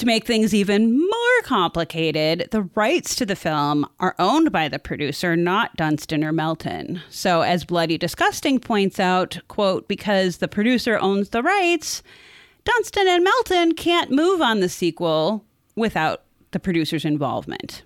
To 0.00 0.07
make 0.07 0.25
things 0.25 0.54
even 0.54 0.99
more 0.99 1.42
complicated, 1.42 2.49
the 2.52 2.62
rights 2.75 3.14
to 3.16 3.26
the 3.26 3.37
film 3.37 3.87
are 3.99 4.14
owned 4.19 4.50
by 4.50 4.66
the 4.66 4.78
producer, 4.78 5.37
not 5.37 5.76
Dunstan 5.76 6.25
or 6.25 6.33
Melton. 6.33 7.02
So, 7.11 7.42
as 7.42 7.66
Bloody 7.66 7.99
Disgusting 7.99 8.61
points 8.61 8.99
out, 8.99 9.38
quote, 9.49 9.88
because 9.88 10.38
the 10.38 10.49
producer 10.49 10.99
owns 10.99 11.28
the 11.28 11.42
rights, 11.42 12.02
Dunstan 12.64 13.09
and 13.09 13.23
Melton 13.23 13.75
can't 13.75 14.11
move 14.11 14.40
on 14.40 14.61
the 14.61 14.71
sequel 14.71 15.45
without 15.76 16.23
the 16.52 16.61
producer's 16.61 17.04
involvement. 17.04 17.83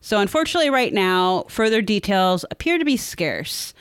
So, 0.00 0.20
unfortunately, 0.20 0.70
right 0.70 0.94
now, 0.94 1.46
further 1.48 1.82
details 1.82 2.44
appear 2.52 2.78
to 2.78 2.84
be 2.84 2.96
scarce. 2.96 3.74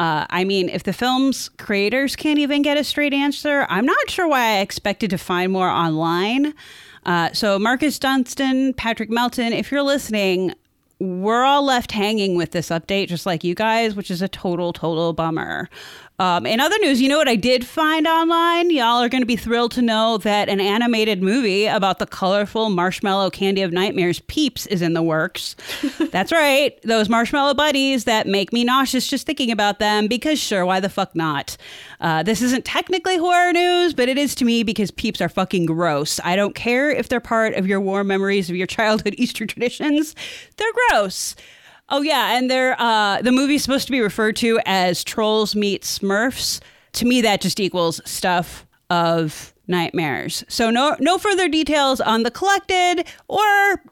Uh, 0.00 0.26
I 0.30 0.42
mean, 0.42 0.68
if 0.68 0.82
the 0.82 0.92
film's 0.92 1.48
creators 1.58 2.16
can't 2.16 2.40
even 2.40 2.62
get 2.62 2.76
a 2.76 2.82
straight 2.82 3.14
answer, 3.14 3.68
I'm 3.68 3.86
not 3.86 4.10
sure 4.10 4.26
why 4.26 4.56
I 4.56 4.58
expected 4.58 5.10
to 5.10 5.18
find 5.18 5.52
more 5.52 5.68
online. 5.68 6.54
Uh, 7.06 7.32
so, 7.32 7.58
Marcus 7.58 7.98
Dunstan, 7.98 8.74
Patrick 8.74 9.10
Melton, 9.10 9.52
if 9.52 9.70
you're 9.70 9.82
listening, 9.82 10.54
we're 11.00 11.44
all 11.44 11.64
left 11.64 11.92
hanging 11.92 12.36
with 12.36 12.50
this 12.50 12.70
update, 12.70 13.08
just 13.08 13.24
like 13.24 13.44
you 13.44 13.54
guys, 13.54 13.94
which 13.94 14.10
is 14.10 14.20
a 14.22 14.28
total, 14.28 14.72
total 14.72 15.12
bummer. 15.12 15.68
Um, 16.20 16.46
in 16.46 16.58
other 16.58 16.76
news, 16.80 17.00
you 17.00 17.08
know 17.08 17.16
what 17.16 17.28
I 17.28 17.36
did 17.36 17.64
find 17.64 18.04
online? 18.04 18.70
Y'all 18.70 19.00
are 19.00 19.08
going 19.08 19.22
to 19.22 19.26
be 19.26 19.36
thrilled 19.36 19.70
to 19.72 19.82
know 19.82 20.18
that 20.18 20.48
an 20.48 20.60
animated 20.60 21.22
movie 21.22 21.66
about 21.66 22.00
the 22.00 22.06
colorful 22.06 22.70
marshmallow 22.70 23.30
candy 23.30 23.62
of 23.62 23.70
nightmares, 23.70 24.18
Peeps, 24.26 24.66
is 24.66 24.82
in 24.82 24.94
the 24.94 25.02
works. 25.02 25.54
That's 26.10 26.32
right, 26.32 26.76
those 26.82 27.08
marshmallow 27.08 27.54
buddies 27.54 28.02
that 28.04 28.26
make 28.26 28.52
me 28.52 28.64
nauseous 28.64 29.06
just 29.06 29.26
thinking 29.26 29.52
about 29.52 29.78
them, 29.78 30.08
because 30.08 30.40
sure, 30.40 30.66
why 30.66 30.80
the 30.80 30.88
fuck 30.88 31.14
not? 31.14 31.56
Uh, 32.00 32.24
this 32.24 32.42
isn't 32.42 32.64
technically 32.64 33.16
horror 33.16 33.52
news, 33.52 33.94
but 33.94 34.08
it 34.08 34.18
is 34.18 34.34
to 34.36 34.44
me 34.44 34.64
because 34.64 34.90
Peeps 34.90 35.20
are 35.20 35.28
fucking 35.28 35.66
gross. 35.66 36.18
I 36.24 36.34
don't 36.34 36.56
care 36.56 36.90
if 36.90 37.08
they're 37.08 37.20
part 37.20 37.54
of 37.54 37.68
your 37.68 37.80
warm 37.80 38.08
memories 38.08 38.50
of 38.50 38.56
your 38.56 38.66
childhood 38.78 39.14
Easter 39.18 39.46
traditions, 39.46 40.16
they're 40.56 40.66
gross. 40.88 41.36
Oh 41.90 42.02
yeah, 42.02 42.36
and 42.36 42.50
they're 42.50 42.76
uh, 42.80 43.22
the 43.22 43.32
movie's 43.32 43.62
supposed 43.62 43.86
to 43.86 43.92
be 43.92 44.00
referred 44.00 44.36
to 44.36 44.60
as 44.66 45.02
Trolls 45.04 45.54
Meet 45.56 45.82
Smurfs. 45.82 46.60
To 46.94 47.04
me, 47.06 47.20
that 47.22 47.40
just 47.40 47.60
equals 47.60 48.00
stuff 48.04 48.66
of 48.90 49.54
nightmares. 49.66 50.44
So 50.48 50.70
no 50.70 50.96
no 51.00 51.18
further 51.18 51.48
details 51.48 52.00
on 52.00 52.22
the 52.22 52.30
collected 52.30 53.04
or 53.28 53.82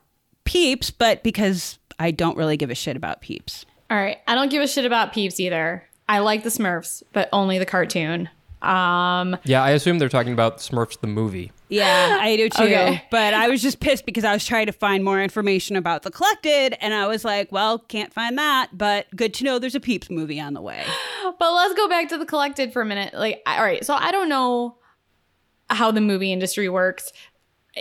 Peeps, 0.45 0.91
but 0.91 1.23
because 1.23 1.79
I 1.99 2.11
don't 2.11 2.37
really 2.37 2.57
give 2.57 2.71
a 2.71 2.75
shit 2.75 2.97
about 2.97 3.21
Peeps. 3.21 3.65
All 3.91 3.97
right. 3.97 4.19
I 4.27 4.35
don't 4.35 4.51
give 4.51 4.63
a 4.63 4.67
shit 4.67 4.85
about 4.85 5.13
Peeps 5.13 5.39
either. 5.41 5.85
I 6.09 6.19
like 6.21 6.43
the 6.43 6.51
Smurfs, 6.51 7.03
but 7.13 7.29
only 7.33 7.59
the 7.59 7.67
cartoon. 7.67 8.29
Um, 8.63 9.37
Yeah, 9.45 9.63
I 9.63 9.71
assume 9.71 9.99
they're 9.99 10.09
talking 10.09 10.33
about 10.33 10.59
Smurfs 10.59 11.01
the 11.01 11.07
movie. 11.07 11.53
Yeah, 11.69 12.19
I 12.21 12.37
do 12.37 12.49
too. 12.49 12.63
Okay. 12.63 13.03
But 13.11 13.35
I 13.35 13.49
was 13.49 13.61
just 13.61 13.81
pissed 13.81 14.07
because 14.07 14.25
I 14.25 14.33
was 14.33 14.45
trying 14.45 14.67
to 14.67 14.73
find 14.73 15.05
more 15.05 15.21
information 15.21 15.77
about 15.77 16.03
the 16.03 16.11
collected, 16.11 16.77
and 16.81 16.95
I 16.95 17.07
was 17.07 17.25
like, 17.25 17.51
well, 17.51 17.79
can't 17.79 18.13
find 18.13 18.39
that, 18.39 18.77
but 18.77 19.07
good 19.17 19.35
to 19.35 19.45
know 19.45 19.59
there's 19.59 19.75
a 19.75 19.81
Peeps 19.81 20.11
movie 20.11 20.41
on 20.41 20.55
the 20.55 20.61
way. 20.61 20.85
but 21.39 21.53
let's 21.53 21.75
go 21.75 21.89
back 21.89 22.09
to 22.11 22.19
the 22.19 22.27
collected 22.27 22.73
for 22.73 22.83
a 22.83 22.87
minute. 22.87 23.15
Like, 23.15 23.43
all 23.47 23.63
right, 23.63 23.85
so 23.85 23.95
I 23.95 24.13
don't 24.13 24.29
know 24.29 24.77
how 25.69 25.91
the 25.91 26.01
movie 26.01 26.33
industry 26.33 26.69
works, 26.69 27.13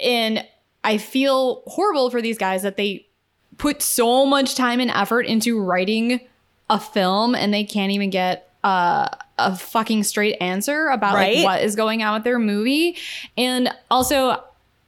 and 0.02 0.46
I 0.84 0.98
feel 0.98 1.62
horrible 1.68 2.10
for 2.10 2.22
these 2.22 2.38
guys 2.38 2.64
that 2.64 2.78
they 2.78 3.08
put 3.58 3.82
so 3.82 4.26
much 4.26 4.56
time 4.56 4.80
and 4.80 4.92
effort 4.92 5.26
into 5.28 5.62
writing 5.62 6.22
a 6.70 6.80
film, 6.80 7.36
and 7.36 7.54
they 7.54 7.64
can't 7.64 7.92
even 7.92 8.10
get 8.10 8.52
uh, 8.64 9.10
a 9.38 9.56
fucking 9.56 10.04
straight 10.04 10.38
answer 10.42 10.88
about 10.88 11.16
Right? 11.16 11.38
like 11.38 11.46
what 11.46 11.62
is 11.62 11.76
going 11.76 12.04
on 12.04 12.14
with 12.16 12.24
their 12.24 12.40
movie. 12.40 12.98
And 13.38 13.70
also, 13.92 14.44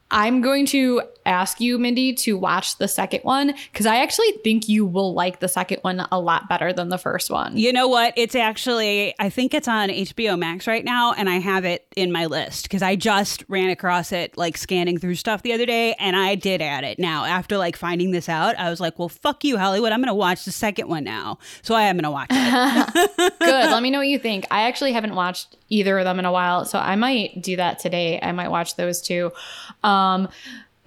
I'm 0.09 0.41
going 0.41 0.65
to 0.67 1.01
ask 1.27 1.59
you, 1.59 1.77
Mindy, 1.77 2.13
to 2.15 2.37
watch 2.37 2.77
the 2.77 2.87
second 2.87 3.21
one 3.21 3.53
because 3.71 3.85
I 3.85 3.97
actually 3.97 4.31
think 4.43 4.67
you 4.67 4.85
will 4.85 5.13
like 5.13 5.39
the 5.39 5.47
second 5.47 5.79
one 5.81 6.07
a 6.11 6.19
lot 6.19 6.49
better 6.49 6.73
than 6.73 6.89
the 6.89 6.97
first 6.97 7.29
one. 7.29 7.57
You 7.57 7.73
know 7.73 7.87
what? 7.87 8.13
It's 8.15 8.35
actually, 8.35 9.13
I 9.19 9.29
think 9.29 9.53
it's 9.53 9.67
on 9.67 9.89
HBO 9.89 10.37
Max 10.37 10.67
right 10.67 10.83
now, 10.83 11.13
and 11.13 11.29
I 11.29 11.37
have 11.37 11.65
it 11.65 11.85
in 11.95 12.11
my 12.11 12.25
list 12.25 12.63
because 12.63 12.81
I 12.81 12.95
just 12.95 13.43
ran 13.47 13.69
across 13.69 14.11
it 14.11 14.37
like 14.37 14.57
scanning 14.57 14.97
through 14.97 15.15
stuff 15.15 15.43
the 15.43 15.53
other 15.53 15.65
day, 15.65 15.93
and 15.99 16.15
I 16.15 16.35
did 16.35 16.61
add 16.61 16.83
it. 16.83 16.99
Now, 16.99 17.25
after 17.25 17.57
like 17.57 17.75
finding 17.75 18.11
this 18.11 18.29
out, 18.29 18.57
I 18.57 18.69
was 18.69 18.79
like, 18.79 18.97
well, 18.97 19.09
fuck 19.09 19.43
you, 19.43 19.57
Hollywood. 19.57 19.91
I'm 19.91 19.99
going 19.99 20.07
to 20.07 20.13
watch 20.13 20.45
the 20.45 20.51
second 20.51 20.87
one 20.87 21.03
now. 21.03 21.39
So 21.61 21.75
I 21.75 21.83
am 21.83 21.95
going 21.97 22.03
to 22.03 22.11
watch 22.11 22.27
it. 22.31 23.13
Good. 23.39 23.71
Let 23.71 23.83
me 23.83 23.89
know 23.89 23.99
what 23.99 24.07
you 24.07 24.19
think. 24.19 24.45
I 24.51 24.63
actually 24.63 24.93
haven't 24.93 25.15
watched 25.15 25.55
either 25.69 25.97
of 25.99 26.05
them 26.05 26.19
in 26.19 26.25
a 26.25 26.31
while, 26.31 26.65
so 26.65 26.79
I 26.79 26.95
might 26.95 27.41
do 27.41 27.55
that 27.57 27.79
today. 27.79 28.19
I 28.21 28.31
might 28.31 28.49
watch 28.49 28.75
those 28.75 29.01
two. 29.01 29.31
Um, 29.83 30.29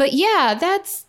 but 0.01 0.15
yeah, 0.15 0.57
that's 0.59 1.05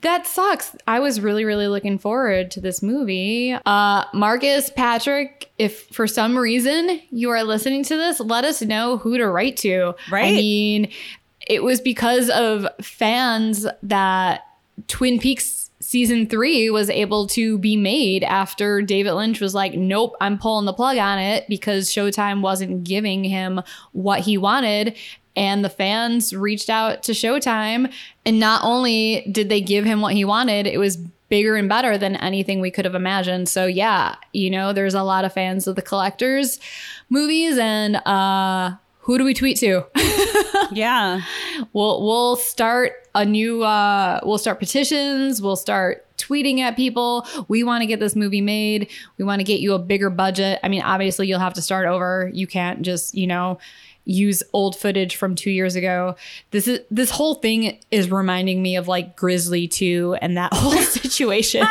that 0.00 0.26
sucks. 0.26 0.74
I 0.86 1.00
was 1.00 1.20
really, 1.20 1.44
really 1.44 1.68
looking 1.68 1.98
forward 1.98 2.50
to 2.52 2.62
this 2.62 2.82
movie. 2.82 3.54
Uh, 3.66 4.04
Marcus, 4.14 4.70
Patrick, 4.70 5.50
if 5.58 5.82
for 5.88 6.06
some 6.06 6.38
reason 6.38 7.02
you 7.10 7.28
are 7.28 7.44
listening 7.44 7.84
to 7.84 7.94
this, 7.94 8.20
let 8.20 8.46
us 8.46 8.62
know 8.62 8.96
who 8.96 9.18
to 9.18 9.28
write 9.28 9.58
to. 9.58 9.94
Right. 10.10 10.24
I 10.24 10.30
mean, 10.30 10.90
it 11.46 11.62
was 11.62 11.82
because 11.82 12.30
of 12.30 12.66
fans 12.80 13.66
that 13.82 14.46
Twin 14.88 15.18
Peaks 15.18 15.70
season 15.80 16.26
three 16.26 16.70
was 16.70 16.88
able 16.88 17.26
to 17.26 17.58
be 17.58 17.76
made 17.76 18.24
after 18.24 18.80
David 18.80 19.12
Lynch 19.12 19.42
was 19.42 19.54
like, 19.54 19.74
nope, 19.74 20.14
I'm 20.22 20.38
pulling 20.38 20.64
the 20.64 20.72
plug 20.72 20.96
on 20.96 21.18
it 21.18 21.44
because 21.50 21.90
Showtime 21.90 22.40
wasn't 22.40 22.84
giving 22.84 23.24
him 23.24 23.60
what 23.92 24.20
he 24.20 24.38
wanted. 24.38 24.96
And 25.34 25.64
the 25.64 25.68
fans 25.70 26.34
reached 26.34 26.68
out 26.68 27.02
to 27.04 27.12
Showtime. 27.12 27.92
And 28.26 28.38
not 28.38 28.62
only 28.64 29.26
did 29.32 29.48
they 29.48 29.60
give 29.60 29.84
him 29.84 30.00
what 30.00 30.14
he 30.14 30.24
wanted, 30.24 30.66
it 30.66 30.78
was 30.78 30.96
bigger 31.28 31.56
and 31.56 31.68
better 31.68 31.96
than 31.96 32.16
anything 32.16 32.60
we 32.60 32.70
could 32.70 32.84
have 32.84 32.94
imagined. 32.94 33.48
So, 33.48 33.64
yeah, 33.64 34.16
you 34.34 34.50
know, 34.50 34.72
there's 34.74 34.92
a 34.94 35.02
lot 35.02 35.24
of 35.24 35.32
fans 35.32 35.66
of 35.66 35.76
the 35.76 35.82
collectors 35.82 36.60
movies. 37.08 37.56
And 37.56 37.96
uh, 37.96 38.72
who 39.00 39.16
do 39.16 39.24
we 39.24 39.34
tweet 39.34 39.56
to? 39.58 39.84
Yeah. 40.74 41.20
we'll 41.74 42.02
we'll 42.02 42.36
start 42.36 42.92
a 43.14 43.26
new 43.26 43.62
uh 43.62 44.20
we'll 44.22 44.38
start 44.38 44.58
petitions 44.58 45.42
we'll 45.42 45.56
start 45.56 46.06
tweeting 46.16 46.60
at 46.60 46.76
people 46.76 47.26
we 47.48 47.62
want 47.62 47.82
to 47.82 47.86
get 47.86 48.00
this 48.00 48.16
movie 48.16 48.40
made 48.40 48.88
we 49.18 49.24
want 49.24 49.40
to 49.40 49.44
get 49.44 49.60
you 49.60 49.74
a 49.74 49.78
bigger 49.78 50.08
budget 50.08 50.58
i 50.62 50.68
mean 50.68 50.80
obviously 50.80 51.26
you'll 51.26 51.40
have 51.40 51.52
to 51.54 51.60
start 51.62 51.86
over 51.86 52.30
you 52.32 52.46
can't 52.46 52.80
just 52.82 53.14
you 53.14 53.26
know 53.26 53.58
use 54.04 54.42
old 54.52 54.76
footage 54.76 55.16
from 55.16 55.34
two 55.34 55.50
years 55.50 55.76
ago. 55.76 56.16
This 56.50 56.66
is 56.66 56.80
this 56.90 57.10
whole 57.10 57.36
thing 57.36 57.78
is 57.90 58.10
reminding 58.10 58.60
me 58.62 58.76
of 58.76 58.88
like 58.88 59.16
grizzly 59.16 59.68
2 59.68 60.16
and 60.20 60.36
that 60.36 60.52
whole 60.56 60.72
situation. 60.72 61.66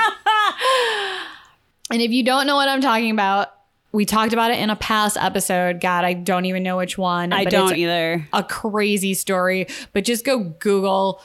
And 1.91 2.01
if 2.01 2.11
you 2.11 2.23
don't 2.23 2.47
know 2.47 2.55
what 2.55 2.69
i'm 2.69 2.81
talking 2.81 3.11
about 3.11 3.49
we 3.93 4.05
talked 4.05 4.31
about 4.31 4.51
it 4.51 4.59
in 4.59 4.69
a 4.69 4.75
past 4.77 5.17
episode. 5.17 5.81
God 5.81 6.05
i 6.05 6.13
don't 6.13 6.45
even 6.45 6.63
know 6.63 6.77
which 6.77 6.97
one 6.97 7.33
I 7.33 7.43
but 7.43 7.51
don't 7.51 7.65
it's- 7.73 7.79
either. 7.79 8.25
a 8.31 8.43
crazy 8.43 9.13
story, 9.13 9.67
but 9.91 10.05
just 10.05 10.23
go 10.23 10.39
Google 10.39 11.21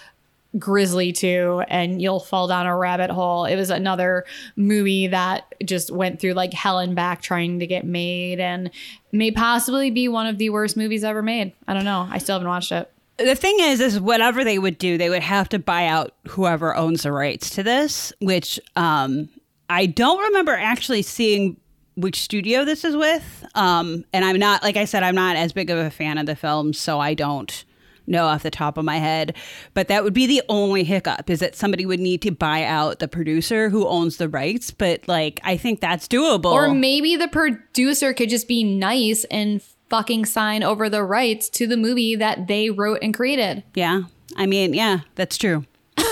Grizzly 0.59 1.13
2 1.13 1.65
and 1.69 2.01
you'll 2.01 2.21
fall 2.21 2.49
down 2.49 2.67
a 2.67 2.77
rabbit 2.77 3.11
hole. 3.11 3.45
It 3.45 3.57
was 3.57 3.71
another 3.71 4.25
movie 4.57 5.07
that 5.09 5.55
just 5.65 5.91
went 5.91 6.21
through 6.21 6.33
like 6.35 6.53
hell 6.55 6.79
and 6.79 6.95
back 6.95 7.23
trying 7.23 7.59
to 7.59 7.67
get 7.67 7.85
made 7.85 8.41
and 8.41 8.71
may 9.13 9.31
possibly 9.31 9.91
be 9.91 10.09
one 10.09 10.27
of 10.27 10.39
the 10.39 10.51
worst 10.51 10.77
movies 10.77 11.05
ever 11.05 11.23
made. 11.23 11.53
I 11.69 11.75
don't 11.75 11.85
know. 11.85 12.09
I 12.11 12.19
still 12.19 12.35
haven't 12.37 12.49
watched 12.49 12.73
it. 12.73 12.91
the 13.19 13.35
thing 13.35 13.57
is 13.61 13.81
is 13.81 13.99
whatever 14.01 14.45
they 14.45 14.59
would 14.59 14.77
do 14.79 14.99
they 14.99 15.09
would 15.11 15.23
have 15.23 15.49
to 15.49 15.59
buy 15.59 15.87
out 15.87 16.13
whoever 16.29 16.75
owns 16.77 17.03
the 17.03 17.11
rights 17.13 17.49
to 17.51 17.63
this 17.63 18.13
which 18.21 18.61
um 18.77 19.29
i 19.71 19.87
don't 19.87 20.23
remember 20.23 20.53
actually 20.53 21.01
seeing 21.01 21.57
which 21.95 22.21
studio 22.21 22.63
this 22.67 22.85
is 22.85 22.95
with 22.95 23.43
um 23.55 24.05
and 24.13 24.23
i'm 24.23 24.39
not 24.39 24.63
like 24.63 24.77
i 24.77 24.85
said 24.85 25.03
i'm 25.03 25.15
not 25.15 25.35
as 25.35 25.55
big 25.55 25.71
of 25.71 25.79
a 25.79 25.91
fan 25.91 26.19
of 26.19 26.27
the 26.27 26.37
film 26.37 26.75
so 26.75 27.01
i 27.01 27.15
don't 27.15 27.65
know 28.07 28.27
off 28.27 28.43
the 28.43 28.51
top 28.51 28.77
of 28.79 28.85
my 28.85 28.99
head 28.99 29.35
but 29.75 29.89
that 29.89 30.05
would 30.05 30.15
be 30.15 30.27
the 30.27 30.43
only 30.49 30.85
hiccup 30.85 31.29
is 31.29 31.41
that 31.41 31.55
somebody 31.57 31.85
would 31.87 32.01
need 32.01 32.23
to 32.23 32.31
buy 32.31 32.65
out 32.65 32.99
the 32.99 33.09
producer 33.09 33.69
who 33.69 33.87
owns 33.87 34.17
the 34.17 34.29
rights 34.29 34.71
but 34.71 35.07
like 35.09 35.41
i 35.45 35.57
think 35.57 35.81
that's 35.81 36.07
doable. 36.09 36.53
Or 36.53 36.73
maybe 36.73 37.17
the 37.17 37.29
producer 37.29 38.13
could 38.15 38.29
just 38.29 38.49
be 38.49 38.65
nice 38.65 39.25
and 39.31 39.63
fucking 39.91 40.25
sign 40.27 40.63
over 40.63 40.89
the 40.89 41.03
rights 41.03 41.49
to 41.51 41.67
the 41.67 41.77
movie 41.77 42.17
that 42.17 42.47
they 42.47 42.71
wrote 42.71 42.99
and 43.03 43.15
created. 43.15 43.63
yeah. 43.75 44.03
I 44.37 44.47
mean 44.47 44.75
yeah 44.75 45.01
that's 45.15 45.37
true. 45.39 45.65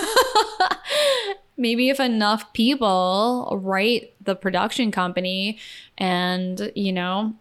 Maybe 1.57 1.89
if 1.89 2.01
enough 2.01 2.53
people 2.53 3.59
write 3.63 4.15
the 4.21 4.35
production 4.35 4.91
company 4.91 5.59
and 5.99 6.73
you 6.75 6.93
know 6.93 7.35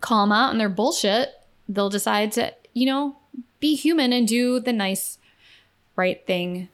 call 0.00 0.24
them 0.24 0.32
out 0.32 0.50
on 0.50 0.58
their 0.58 0.68
bullshit 0.68 1.30
they'll 1.68 1.90
decide 1.90 2.32
to 2.32 2.52
you 2.72 2.86
know 2.86 3.16
be 3.60 3.74
human 3.74 4.12
and 4.12 4.26
do 4.28 4.60
the 4.60 4.72
nice 4.72 5.18
right 5.96 6.26
thing 6.26 6.68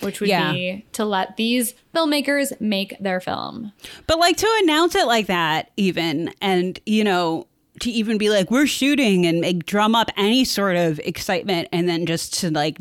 which 0.00 0.20
would 0.20 0.28
Yeah. 0.28 0.52
be 0.52 0.84
to 0.92 1.06
let 1.06 1.38
these 1.38 1.72
filmmakers 1.94 2.52
make 2.60 2.96
their 3.00 3.18
film 3.18 3.72
But 4.06 4.18
like 4.18 4.36
to 4.36 4.58
announce 4.62 4.94
it 4.94 5.06
like 5.06 5.26
that, 5.28 5.70
even, 5.78 6.34
and 6.42 6.78
you 6.84 7.02
know, 7.02 7.46
to 7.80 7.90
even 7.90 8.18
be 8.18 8.28
like, 8.28 8.50
we're 8.50 8.66
shooting 8.66 9.24
and 9.26 9.40
make, 9.40 9.64
drum 9.64 9.94
up 9.94 10.10
any 10.18 10.44
sort 10.44 10.76
of 10.76 10.98
excitement 11.00 11.68
and 11.72 11.88
then 11.88 12.04
just 12.04 12.34
to 12.40 12.50
like 12.50 12.78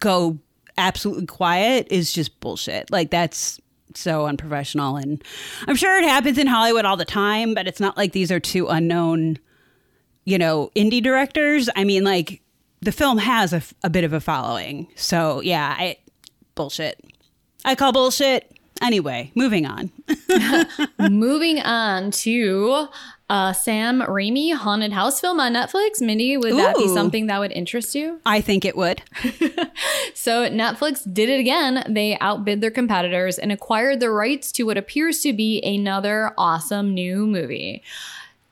go 0.00 0.38
absolutely 0.76 1.24
quiet 1.26 1.86
is 1.90 2.12
just 2.12 2.38
bullshit. 2.40 2.90
Like, 2.90 3.10
that's 3.10 3.58
so 3.94 4.26
unprofessional. 4.26 4.96
And 4.96 5.22
I'm 5.66 5.76
sure 5.76 5.96
it 5.98 6.04
happens 6.04 6.36
in 6.38 6.46
Hollywood 6.46 6.84
all 6.84 6.96
the 6.98 7.04
time, 7.06 7.54
but 7.54 7.66
it's 7.66 7.80
not 7.80 7.96
like 7.96 8.12
these 8.12 8.30
are 8.30 8.38
two 8.40 8.68
unknown, 8.68 9.38
you 10.26 10.36
know, 10.38 10.70
indie 10.76 11.02
directors. 11.02 11.68
I 11.74 11.84
mean, 11.84 12.04
like, 12.04 12.42
the 12.80 12.92
film 12.92 13.18
has 13.18 13.52
a, 13.52 13.62
a 13.82 13.90
bit 13.90 14.04
of 14.04 14.12
a 14.12 14.20
following. 14.20 14.88
So, 14.96 15.40
yeah, 15.40 15.74
I, 15.78 15.96
bullshit. 16.54 17.04
I 17.64 17.74
call 17.74 17.92
bullshit. 17.92 18.50
Anyway, 18.80 19.30
moving 19.34 19.66
on. 19.66 19.92
moving 21.10 21.60
on 21.60 22.10
to 22.10 22.88
uh, 23.28 23.52
Sam 23.52 24.00
Raimi 24.00 24.54
haunted 24.54 24.92
house 24.92 25.20
film 25.20 25.38
on 25.38 25.52
Netflix. 25.52 26.00
Mindy, 26.00 26.38
would 26.38 26.56
that 26.56 26.76
be 26.76 26.88
something 26.88 27.26
that 27.26 27.38
would 27.40 27.52
interest 27.52 27.94
you? 27.94 28.20
I 28.24 28.40
think 28.40 28.64
it 28.64 28.76
would. 28.76 29.02
So 30.14 30.48
Netflix 30.50 31.02
did 31.10 31.28
it 31.28 31.40
again. 31.40 31.82
They 31.88 32.18
outbid 32.20 32.60
their 32.60 32.70
competitors 32.70 33.38
and 33.38 33.50
acquired 33.50 34.00
the 34.00 34.10
rights 34.10 34.52
to 34.52 34.64
what 34.64 34.76
appears 34.76 35.20
to 35.20 35.32
be 35.32 35.62
another 35.62 36.34
awesome 36.36 36.92
new 36.92 37.26
movie. 37.26 37.82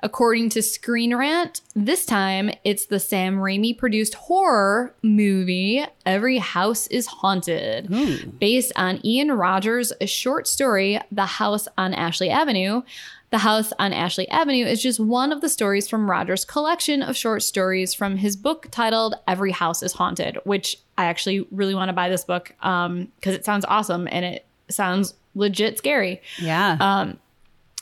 According 0.01 0.51
to 0.51 0.63
Screen 0.63 1.15
Rant, 1.15 1.61
this 1.75 2.07
time 2.07 2.51
it's 2.63 2.87
the 2.87 3.01
Sam 3.01 3.37
Raimi 3.39 3.77
produced 3.77 4.15
horror 4.15 4.95
movie 5.03 5.85
Every 6.07 6.39
House 6.39 6.87
is 6.87 7.07
Haunted, 7.07 7.87
hmm. 7.87 8.31
based 8.39 8.73
on 8.77 9.05
Ian 9.05 9.33
Rogers' 9.33 9.93
short 10.07 10.47
story 10.47 11.01
The 11.11 11.27
House 11.27 11.67
on 11.77 11.95
Ashley 11.95 12.31
Avenue. 12.31 12.83
The 13.31 13.39
House 13.39 13.73
on 13.79 13.93
Ashley 13.93 14.29
Avenue 14.29 14.65
is 14.65 14.81
just 14.81 15.01
one 15.01 15.33
of 15.33 15.41
the 15.41 15.49
stories 15.49 15.89
from 15.89 16.11
Rogers' 16.11 16.45
collection 16.45 17.03
of 17.03 17.17
short 17.17 17.43
stories 17.43 17.93
from 17.93 18.17
his 18.17 18.37
book 18.37 18.69
titled 18.71 19.17
Every 19.27 19.53
House 19.53 19.83
is 19.83 19.93
Haunted, 19.93 20.39
which 20.45 20.79
I 20.97 21.07
actually 21.07 21.47
really 21.51 21.75
want 21.75 21.89
to 21.89 21.93
buy 21.93 22.09
this 22.09 22.25
book 22.25 22.55
um, 22.63 23.09
because 23.17 23.35
it 23.35 23.45
sounds 23.45 23.65
awesome 23.69 24.09
and 24.11 24.25
it 24.25 24.47
sounds 24.71 25.15
legit 25.35 25.77
scary. 25.77 26.23
Yeah. 26.39 26.77
Um, 26.81 27.19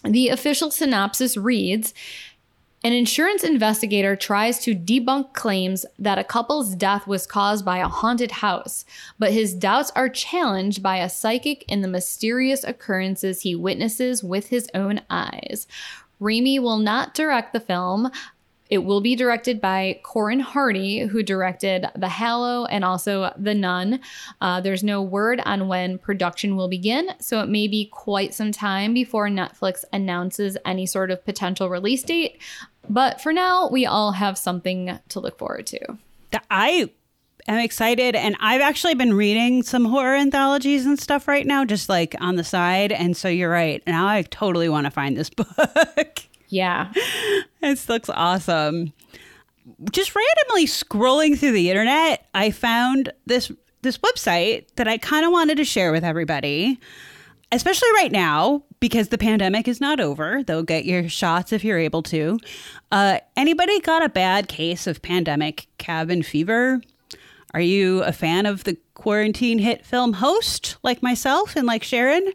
The 0.08 0.28
official 0.28 0.70
synopsis 0.70 1.36
reads 1.36 1.92
An 2.84 2.92
insurance 2.92 3.42
investigator 3.42 4.14
tries 4.14 4.60
to 4.60 4.74
debunk 4.74 5.32
claims 5.32 5.84
that 5.98 6.18
a 6.18 6.24
couple's 6.24 6.74
death 6.74 7.06
was 7.06 7.26
caused 7.26 7.64
by 7.64 7.78
a 7.78 7.88
haunted 7.88 8.30
house, 8.30 8.84
but 9.18 9.32
his 9.32 9.54
doubts 9.54 9.90
are 9.96 10.08
challenged 10.08 10.82
by 10.82 10.98
a 10.98 11.08
psychic 11.08 11.64
in 11.68 11.80
the 11.80 11.88
mysterious 11.88 12.62
occurrences 12.64 13.42
he 13.42 13.54
witnesses 13.54 14.22
with 14.22 14.48
his 14.48 14.68
own 14.74 15.00
eyes. 15.10 15.66
Raimi 16.20 16.60
will 16.60 16.78
not 16.78 17.14
direct 17.14 17.52
the 17.52 17.60
film. 17.60 18.10
It 18.68 18.78
will 18.78 19.00
be 19.00 19.14
directed 19.14 19.60
by 19.60 20.00
Corin 20.02 20.40
Hardy, 20.40 21.00
who 21.00 21.22
directed 21.22 21.86
The 21.94 22.08
Hallow 22.08 22.66
and 22.66 22.84
also 22.84 23.32
The 23.36 23.54
Nun. 23.54 24.00
Uh, 24.40 24.60
there's 24.60 24.82
no 24.82 25.02
word 25.02 25.40
on 25.44 25.68
when 25.68 25.98
production 25.98 26.56
will 26.56 26.68
begin, 26.68 27.10
so 27.20 27.40
it 27.40 27.48
may 27.48 27.68
be 27.68 27.86
quite 27.86 28.34
some 28.34 28.52
time 28.52 28.92
before 28.94 29.28
Netflix 29.28 29.84
announces 29.92 30.56
any 30.64 30.86
sort 30.86 31.10
of 31.10 31.24
potential 31.24 31.68
release 31.70 32.02
date. 32.02 32.40
But 32.88 33.20
for 33.20 33.32
now, 33.32 33.68
we 33.68 33.86
all 33.86 34.12
have 34.12 34.38
something 34.38 34.98
to 35.08 35.20
look 35.20 35.38
forward 35.38 35.66
to. 35.68 35.98
I 36.50 36.90
am 37.48 37.58
excited, 37.58 38.14
and 38.14 38.36
I've 38.40 38.60
actually 38.60 38.94
been 38.94 39.14
reading 39.14 39.62
some 39.62 39.84
horror 39.84 40.16
anthologies 40.16 40.86
and 40.86 40.98
stuff 40.98 41.28
right 41.28 41.46
now, 41.46 41.64
just 41.64 41.88
like 41.88 42.14
on 42.20 42.36
the 42.36 42.44
side. 42.44 42.92
And 42.92 43.16
so 43.16 43.28
you're 43.28 43.50
right. 43.50 43.82
Now 43.86 44.06
I 44.06 44.22
totally 44.22 44.68
want 44.68 44.86
to 44.86 44.90
find 44.90 45.16
this 45.16 45.30
book. 45.30 46.26
Yeah. 46.48 46.92
this 47.60 47.88
looks 47.88 48.08
awesome. 48.08 48.92
Just 49.90 50.14
randomly 50.14 50.66
scrolling 50.66 51.38
through 51.38 51.52
the 51.52 51.70
internet, 51.70 52.26
I 52.34 52.50
found 52.50 53.12
this 53.26 53.50
this 53.82 53.98
website 53.98 54.66
that 54.76 54.88
I 54.88 54.98
kind 54.98 55.24
of 55.24 55.32
wanted 55.32 55.56
to 55.58 55.64
share 55.64 55.92
with 55.92 56.04
everybody, 56.04 56.80
especially 57.52 57.88
right 57.94 58.10
now 58.10 58.64
because 58.80 59.08
the 59.08 59.18
pandemic 59.18 59.68
is 59.68 59.80
not 59.80 60.00
over. 60.00 60.42
They'll 60.42 60.62
get 60.62 60.84
your 60.84 61.08
shots 61.08 61.52
if 61.52 61.62
you're 61.62 61.78
able 61.78 62.02
to. 62.04 62.38
Uh, 62.90 63.20
anybody 63.36 63.78
got 63.80 64.04
a 64.04 64.08
bad 64.08 64.48
case 64.48 64.86
of 64.86 65.02
pandemic 65.02 65.68
cabin 65.78 66.22
fever? 66.22 66.80
Are 67.54 67.60
you 67.60 68.02
a 68.02 68.12
fan 68.12 68.44
of 68.44 68.64
the 68.64 68.76
quarantine 68.94 69.58
hit 69.58 69.86
film 69.86 70.14
host 70.14 70.76
like 70.82 71.02
myself 71.02 71.56
and 71.56 71.66
like 71.66 71.82
Sharon? 71.84 72.32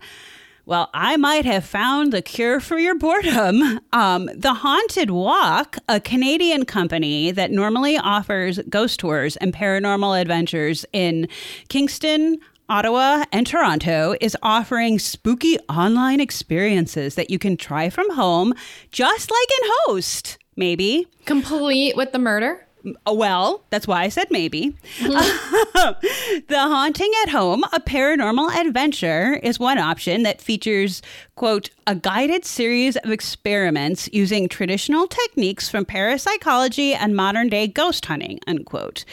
Well, 0.72 0.90
I 0.94 1.18
might 1.18 1.44
have 1.44 1.66
found 1.66 2.14
the 2.14 2.22
cure 2.22 2.62
for 2.62 2.80
your 2.80 2.96
boredom. 2.96 3.82
Um, 3.92 4.30
the 4.34 4.54
Haunted 4.54 5.10
Walk, 5.10 5.76
a 5.90 6.00
Canadian 6.00 6.64
company 6.64 7.30
that 7.32 7.52
normally 7.52 7.98
offers 7.98 8.58
ghost 8.70 9.02
tours 9.02 9.36
and 9.36 9.54
paranormal 9.54 10.22
adventures 10.22 10.86
in 10.94 11.28
Kingston, 11.68 12.40
Ottawa, 12.70 13.26
and 13.34 13.46
Toronto, 13.46 14.16
is 14.22 14.38
offering 14.42 14.98
spooky 14.98 15.60
online 15.68 16.22
experiences 16.22 17.16
that 17.16 17.30
you 17.30 17.38
can 17.38 17.58
try 17.58 17.90
from 17.90 18.10
home, 18.12 18.54
just 18.92 19.30
like 19.30 19.50
in 19.62 19.70
Host, 19.84 20.38
maybe. 20.56 21.06
Complete 21.26 21.98
with 21.98 22.14
the 22.14 22.20
murder. 22.20 22.66
Uh, 22.86 23.14
Well, 23.14 23.64
that's 23.70 23.88
why 23.88 24.04
I 24.04 24.10
said 24.10 24.28
maybe. 24.32 24.76
the 25.02 25.96
Haunting 26.52 27.12
at 27.24 27.30
Home, 27.30 27.64
a 27.72 27.80
paranormal 27.80 28.56
adventure, 28.56 29.40
is 29.44 29.60
one 29.60 29.78
option 29.78 30.24
that 30.24 30.42
features, 30.42 31.02
quote, 31.36 31.70
a 31.88 31.96
guided 31.96 32.46
series 32.46 32.96
of 32.98 33.12
experiments 33.12 34.10
using 34.14 34.48
traditional 34.48 35.08
techniques 35.08 35.70
from 35.70 35.86
parapsychology 35.86 36.94
and 36.94 37.16
modern 37.16 37.50
day 37.50 37.68
ghost 37.68 38.06
hunting, 38.06 38.40
unquote, 38.48 39.04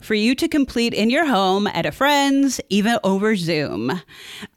for 0.00 0.14
you 0.14 0.34
to 0.34 0.48
complete 0.48 0.94
in 0.94 1.10
your 1.10 1.26
home, 1.26 1.66
at 1.68 1.86
a 1.86 1.92
friend's, 1.92 2.60
even 2.68 2.98
over 3.04 3.34
Zoom. 3.36 4.00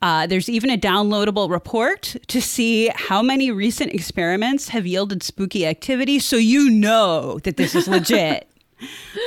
Uh, 0.02 0.28
there's 0.28 0.50
even 0.50 0.70
a 0.70 0.78
downloadable 0.78 1.50
report 1.50 2.16
to 2.28 2.42
see 2.42 2.90
how 2.96 3.22
many 3.22 3.52
recent 3.52 3.94
experiments 3.94 4.70
have 4.70 4.86
yielded 4.86 5.24
spooky 5.24 5.66
activity 5.66 6.20
so 6.20 6.36
you 6.36 6.70
know 6.70 7.40
that 7.44 7.58
this 7.58 7.76
is 7.76 7.88
legit. 7.88 8.48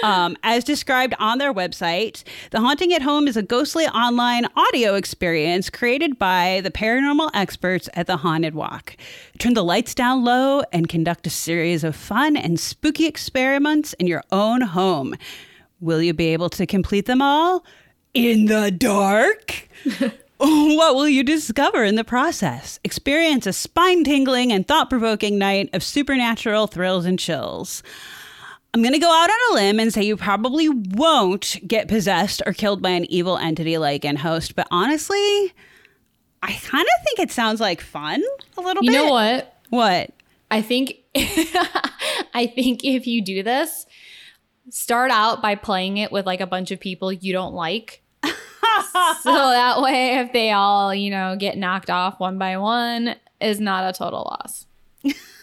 Um, 0.03 0.37
as 0.43 0.65
described 0.65 1.15
on 1.19 1.39
their 1.39 1.53
website, 1.53 2.25
The 2.51 2.61
Haunting 2.61 2.93
at 2.93 3.03
Home 3.03 3.27
is 3.27 3.37
a 3.37 3.43
ghostly 3.43 3.87
online 3.87 4.47
audio 4.57 4.95
experience 4.95 5.71
created 5.71 6.19
by 6.19 6.61
the 6.63 6.71
paranormal 6.71 7.31
experts 7.33 7.89
at 7.95 8.07
the 8.07 8.19
Haunted 8.19 8.55
Walk. 8.55 8.97
Turn 9.39 9.55
the 9.55 9.65
lights 9.65 9.95
down 9.95 10.25
low 10.25 10.63
and 10.73 10.89
conduct 10.89 11.27
a 11.27 11.31
series 11.31 11.85
of 11.85 11.97
fun 11.97 12.37
and 12.37 12.61
spooky 12.61 13.07
experiments 13.07 13.93
in 13.95 14.07
your 14.07 14.23
own 14.31 14.61
home. 14.61 15.15
Will 15.81 16.03
you 16.03 16.13
be 16.13 16.29
able 16.29 16.51
to 16.51 16.67
complete 16.67 17.07
them 17.07 17.23
all? 17.23 17.65
In 18.13 18.47
the 18.47 18.71
dark? 18.71 19.69
What 20.37 20.97
will 20.97 21.09
you 21.09 21.23
discover 21.23 21.85
in 21.85 21.95
the 21.95 22.05
process? 22.05 22.79
Experience 22.85 23.47
a 23.47 23.53
spine 23.53 24.05
tingling 24.05 24.53
and 24.53 24.67
thought 24.67 24.91
provoking 24.91 25.39
night 25.39 25.71
of 25.73 25.83
supernatural 25.83 26.67
thrills 26.67 27.07
and 27.07 27.19
chills. 27.19 27.83
I'm 28.75 28.83
going 28.83 28.93
to 28.93 28.99
go 28.99 29.09
out 29.09 29.31
on 29.31 29.53
a 29.53 29.55
limb 29.55 29.79
and 29.79 29.95
say 29.95 30.03
you 30.03 30.17
probably 30.17 30.69
won't 30.69 31.57
get 31.65 31.87
possessed 31.87 32.43
or 32.45 32.53
killed 32.53 32.83
by 32.83 32.91
an 32.91 33.05
evil 33.09 33.39
entity 33.39 33.79
like 33.79 34.05
in 34.05 34.17
Host, 34.17 34.57
but 34.57 34.67
honestly, 34.69 35.55
I 36.43 36.53
kind 36.55 36.85
of 36.85 37.05
think 37.05 37.21
it 37.21 37.31
sounds 37.31 37.61
like 37.61 37.81
fun 37.81 38.21
a 38.59 38.61
little 38.61 38.83
You 38.83 38.91
bit. 38.91 38.97
You 38.97 39.07
know 39.07 39.13
what? 39.13 39.61
What? 39.71 40.11
I 40.51 40.61
think 40.61 40.97
I 41.15 42.51
think 42.53 42.85
if 42.85 43.07
you 43.07 43.23
do 43.23 43.45
this, 43.45 43.87
start 44.71 45.13
out 45.13 45.41
by 45.41 45.55
playing 45.55 45.99
it 45.99 46.11
with 46.11 46.27
like 46.27 46.41
a 46.41 46.47
bunch 46.47 46.73
of 46.73 46.81
people 46.81 47.13
you 47.13 47.33
don't 47.33 47.55
like. 47.55 48.03
so 48.25 48.33
that 49.25 49.83
way 49.83 50.19
if 50.19 50.33
they 50.33 50.51
all, 50.51 50.93
you 50.93 51.11
know, 51.11 51.37
get 51.39 51.57
knocked 51.57 51.91
off 51.91 52.19
one 52.19 52.39
by 52.39 52.57
one 52.57 53.15
is 53.41 53.61
not 53.61 53.89
a 53.89 53.97
total 53.97 54.23
loss. 54.23 54.67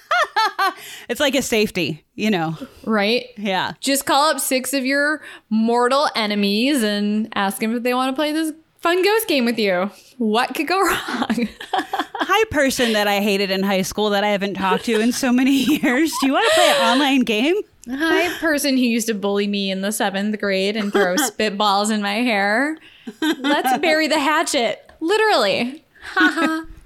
It's 1.10 1.20
like 1.20 1.36
a 1.36 1.42
safety, 1.42 2.06
you 2.16 2.30
know. 2.32 2.58
Right? 2.86 3.26
Yeah. 3.38 3.74
Just 3.82 4.06
call 4.06 4.30
up 4.30 4.40
six 4.40 4.74
of 4.74 4.86
your 4.86 5.22
mortal 5.50 6.08
enemies 6.16 6.84
and 6.84 7.28
ask 7.36 7.60
them 7.60 7.76
if 7.76 7.84
they 7.84 7.94
want 7.94 8.12
to 8.12 8.16
play 8.16 8.32
this 8.32 8.54
fun 8.80 9.04
ghost 9.04 9.28
game 9.28 9.44
with 9.46 9.60
you. 9.60 9.90
What 10.18 10.56
could 10.56 10.68
go 10.68 10.80
wrong? 10.86 11.50
Hi, 11.74 12.44
person 12.52 12.94
that 12.94 13.08
I 13.08 13.20
hated 13.20 13.52
in 13.52 13.64
high 13.64 13.82
school 13.82 14.12
that 14.12 14.24
I 14.24 14.30
haven't 14.30 14.54
talked 14.54 14.86
to 14.86 15.00
in 15.02 15.12
so 15.12 15.32
many 15.34 15.52
years. 15.52 16.12
Do 16.22 16.28
you 16.28 16.34
want 16.34 16.48
to 16.50 16.56
play 16.56 16.70
an 16.70 16.94
online 16.94 17.22
game? 17.22 17.56
Hi, 17.90 18.30
person 18.40 18.78
who 18.78 18.84
used 18.84 19.08
to 19.08 19.14
bully 19.14 19.48
me 19.48 19.72
in 19.72 19.82
the 19.82 19.92
seventh 19.92 20.40
grade 20.40 20.78
and 20.78 20.94
throw 20.94 21.16
spitballs 21.18 21.92
in 21.92 22.02
my 22.02 22.14
hair. 22.16 22.78
Let's 23.22 23.78
bury 23.80 24.08
the 24.08 24.20
hatchet. 24.20 24.90
Literally. 25.00 25.84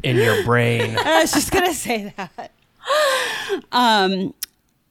In 0.04 0.16
your 0.18 0.44
brain. 0.46 0.98
I 0.98 1.22
was 1.22 1.34
just 1.34 1.52
gonna 1.52 1.74
say 1.74 2.14
that. 2.16 2.52
Um, 3.72 4.34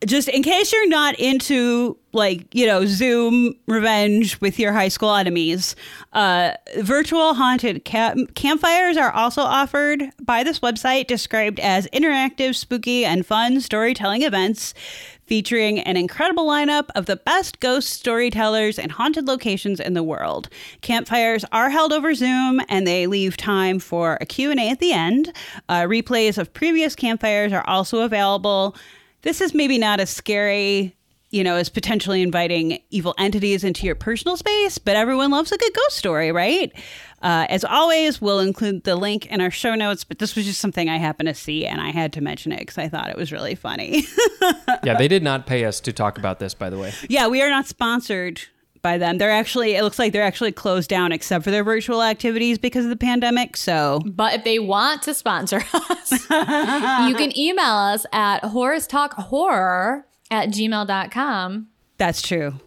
just 0.06 0.28
in 0.28 0.42
case 0.42 0.72
you're 0.72 0.88
not 0.88 1.18
into 1.18 1.96
like 2.12 2.54
you 2.54 2.66
know 2.66 2.86
Zoom 2.86 3.54
revenge 3.66 4.40
with 4.40 4.58
your 4.58 4.72
high 4.72 4.88
school 4.88 5.14
enemies, 5.14 5.74
uh, 6.12 6.52
virtual 6.78 7.34
haunted 7.34 7.84
camp- 7.84 8.34
campfires 8.34 8.96
are 8.96 9.10
also 9.10 9.42
offered 9.42 10.02
by 10.20 10.42
this 10.42 10.60
website, 10.60 11.06
described 11.06 11.58
as 11.60 11.86
interactive, 11.88 12.54
spooky, 12.54 13.04
and 13.04 13.26
fun 13.26 13.60
storytelling 13.60 14.22
events. 14.22 14.74
Featuring 15.26 15.80
an 15.80 15.96
incredible 15.96 16.46
lineup 16.46 16.90
of 16.94 17.06
the 17.06 17.16
best 17.16 17.60
ghost 17.60 17.88
storytellers 17.88 18.78
and 18.78 18.92
haunted 18.92 19.26
locations 19.26 19.80
in 19.80 19.94
the 19.94 20.02
world. 20.02 20.50
Campfires 20.82 21.44
are 21.50 21.70
held 21.70 21.92
over 21.92 22.14
Zoom 22.14 22.60
and 22.68 22.86
they 22.86 23.06
leave 23.06 23.36
time 23.36 23.78
for 23.78 24.18
a 24.20 24.26
Q&A 24.26 24.68
at 24.68 24.80
the 24.80 24.92
end. 24.92 25.32
Uh, 25.68 25.82
replays 25.82 26.36
of 26.36 26.52
previous 26.52 26.94
campfires 26.94 27.52
are 27.52 27.66
also 27.66 28.00
available. 28.00 28.76
This 29.22 29.40
is 29.40 29.54
maybe 29.54 29.78
not 29.78 30.00
as 30.00 30.10
scary, 30.10 30.94
you 31.30 31.42
know, 31.42 31.56
as 31.56 31.70
potentially 31.70 32.20
inviting 32.20 32.78
evil 32.90 33.14
entities 33.16 33.64
into 33.64 33.86
your 33.86 33.94
personal 33.94 34.36
space, 34.36 34.76
but 34.76 34.94
everyone 34.94 35.30
loves 35.30 35.50
a 35.50 35.56
good 35.56 35.72
ghost 35.74 35.96
story, 35.96 36.32
right? 36.32 36.70
Uh, 37.24 37.46
as 37.48 37.64
always, 37.64 38.20
we'll 38.20 38.38
include 38.40 38.84
the 38.84 38.94
link 38.94 39.24
in 39.26 39.40
our 39.40 39.50
show 39.50 39.74
notes, 39.74 40.04
but 40.04 40.18
this 40.18 40.36
was 40.36 40.44
just 40.44 40.60
something 40.60 40.88
I 40.90 40.98
happened 40.98 41.28
to 41.28 41.34
see 41.34 41.64
and 41.66 41.80
I 41.80 41.90
had 41.90 42.12
to 42.12 42.20
mention 42.20 42.52
it 42.52 42.58
because 42.60 42.76
I 42.76 42.88
thought 42.88 43.08
it 43.08 43.16
was 43.16 43.32
really 43.32 43.54
funny. 43.54 44.04
Yeah, 44.84 44.98
they 44.98 45.08
did 45.08 45.22
not 45.22 45.46
pay 45.46 45.64
us 45.64 45.80
to 45.80 45.92
talk 45.94 46.18
about 46.18 46.38
this, 46.38 46.52
by 46.52 46.68
the 46.68 46.78
way. 46.78 46.92
yeah, 47.08 47.26
we 47.26 47.40
are 47.40 47.48
not 47.48 47.66
sponsored 47.66 48.42
by 48.82 48.98
them. 48.98 49.16
They're 49.16 49.30
actually, 49.30 49.76
it 49.76 49.82
looks 49.82 49.98
like 49.98 50.12
they're 50.12 50.22
actually 50.22 50.52
closed 50.52 50.90
down 50.90 51.10
except 51.10 51.42
for 51.42 51.50
their 51.50 51.64
virtual 51.64 52.02
activities 52.02 52.58
because 52.58 52.84
of 52.84 52.90
the 52.90 52.96
pandemic. 52.96 53.56
So, 53.56 54.02
But 54.04 54.34
if 54.34 54.44
they 54.44 54.58
want 54.58 55.00
to 55.04 55.14
sponsor 55.14 55.64
us, 55.72 56.10
you 56.12 57.14
can 57.16 57.32
email 57.38 57.64
us 57.64 58.04
at 58.12 58.42
horrortalkhorror 58.42 60.04
at 60.30 60.48
gmail.com. 60.50 61.68
That's 61.96 62.20
true. 62.20 62.60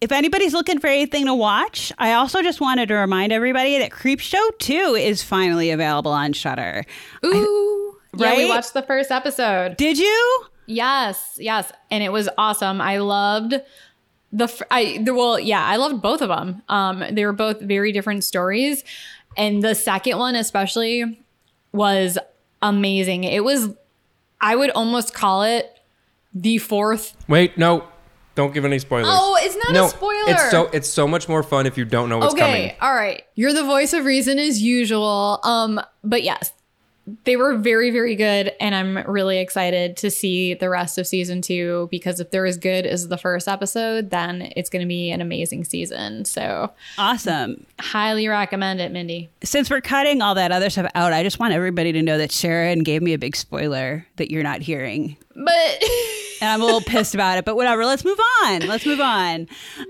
If 0.00 0.12
anybody's 0.12 0.54
looking 0.54 0.78
for 0.78 0.86
anything 0.86 1.26
to 1.26 1.34
watch, 1.34 1.92
I 1.98 2.14
also 2.14 2.42
just 2.42 2.60
wanted 2.60 2.88
to 2.88 2.94
remind 2.94 3.32
everybody 3.32 3.78
that 3.78 3.90
Creepshow 3.90 4.58
2 4.58 4.96
is 4.98 5.22
finally 5.22 5.70
available 5.70 6.12
on 6.12 6.32
Shudder. 6.32 6.84
Ooh. 7.24 7.98
Yeah, 8.16 8.36
we 8.36 8.48
watched 8.48 8.74
the 8.74 8.82
first 8.82 9.10
episode. 9.10 9.76
Did 9.76 9.98
you? 9.98 10.44
Yes, 10.66 11.36
yes, 11.38 11.70
and 11.90 12.02
it 12.02 12.10
was 12.10 12.28
awesome. 12.38 12.80
I 12.80 12.98
loved 12.98 13.54
the 14.32 14.66
I 14.70 14.98
the, 15.02 15.14
well, 15.14 15.38
yeah, 15.38 15.64
I 15.64 15.76
loved 15.76 16.00
both 16.00 16.22
of 16.22 16.28
them. 16.28 16.62
Um, 16.68 17.04
they 17.10 17.24
were 17.24 17.32
both 17.32 17.60
very 17.60 17.92
different 17.92 18.24
stories, 18.24 18.84
and 19.36 19.62
the 19.62 19.74
second 19.74 20.18
one 20.18 20.34
especially 20.34 21.20
was 21.72 22.18
amazing. 22.62 23.24
It 23.24 23.44
was, 23.44 23.68
I 24.40 24.56
would 24.56 24.70
almost 24.70 25.14
call 25.14 25.42
it 25.42 25.78
the 26.34 26.58
fourth. 26.58 27.16
Wait, 27.28 27.58
no. 27.58 27.84
Don't 28.34 28.54
give 28.54 28.64
any 28.64 28.78
spoilers. 28.78 29.06
Oh, 29.08 29.36
it's 29.40 29.56
not 29.56 29.72
no, 29.72 29.86
a 29.86 29.88
spoiler. 29.88 30.22
It's 30.28 30.50
so 30.50 30.66
it's 30.72 30.88
so 30.88 31.06
much 31.08 31.28
more 31.28 31.42
fun 31.42 31.66
if 31.66 31.76
you 31.76 31.84
don't 31.84 32.08
know 32.08 32.18
what's 32.18 32.34
okay, 32.34 32.40
coming. 32.40 32.72
all 32.80 32.94
right. 32.94 33.22
You're 33.34 33.52
the 33.52 33.64
voice 33.64 33.92
of 33.92 34.04
reason 34.04 34.38
as 34.38 34.62
usual. 34.62 35.40
Um, 35.42 35.80
but 36.04 36.22
yes, 36.22 36.52
they 37.24 37.34
were 37.36 37.56
very, 37.56 37.90
very 37.90 38.14
good, 38.14 38.52
and 38.60 38.72
I'm 38.74 38.98
really 39.10 39.38
excited 39.38 39.96
to 39.98 40.10
see 40.10 40.54
the 40.54 40.68
rest 40.68 40.96
of 40.96 41.06
season 41.08 41.42
two 41.42 41.88
because 41.90 42.20
if 42.20 42.30
they're 42.30 42.46
as 42.46 42.56
good 42.56 42.86
as 42.86 43.08
the 43.08 43.18
first 43.18 43.48
episode, 43.48 44.10
then 44.10 44.52
it's 44.54 44.70
going 44.70 44.82
to 44.82 44.86
be 44.88 45.10
an 45.10 45.20
amazing 45.20 45.64
season. 45.64 46.24
So, 46.24 46.70
Awesome. 46.98 47.66
highly 47.80 48.28
recommend 48.28 48.80
it, 48.80 48.92
Mindy. 48.92 49.28
Since 49.42 49.70
we're 49.70 49.80
cutting 49.80 50.22
all 50.22 50.36
that 50.36 50.52
other 50.52 50.70
stuff 50.70 50.90
out, 50.94 51.12
I 51.12 51.22
just 51.24 51.40
want 51.40 51.52
everybody 51.52 51.90
to 51.92 52.02
know 52.02 52.16
that 52.18 52.30
Sharon 52.30 52.84
gave 52.84 53.02
me 53.02 53.12
a 53.12 53.18
big 53.18 53.34
spoiler 53.34 54.06
that 54.16 54.30
you're 54.30 54.44
not 54.44 54.60
hearing. 54.60 55.16
But 55.34 55.82
And 56.40 56.50
I'm 56.50 56.62
a 56.62 56.64
little 56.64 56.80
pissed 56.80 57.14
about 57.14 57.38
it, 57.38 57.44
but 57.44 57.54
whatever. 57.56 57.84
Let's 57.84 58.04
move 58.04 58.18
on. 58.44 58.66
Let's 58.66 58.86
move 58.86 59.00
on. 59.00 59.46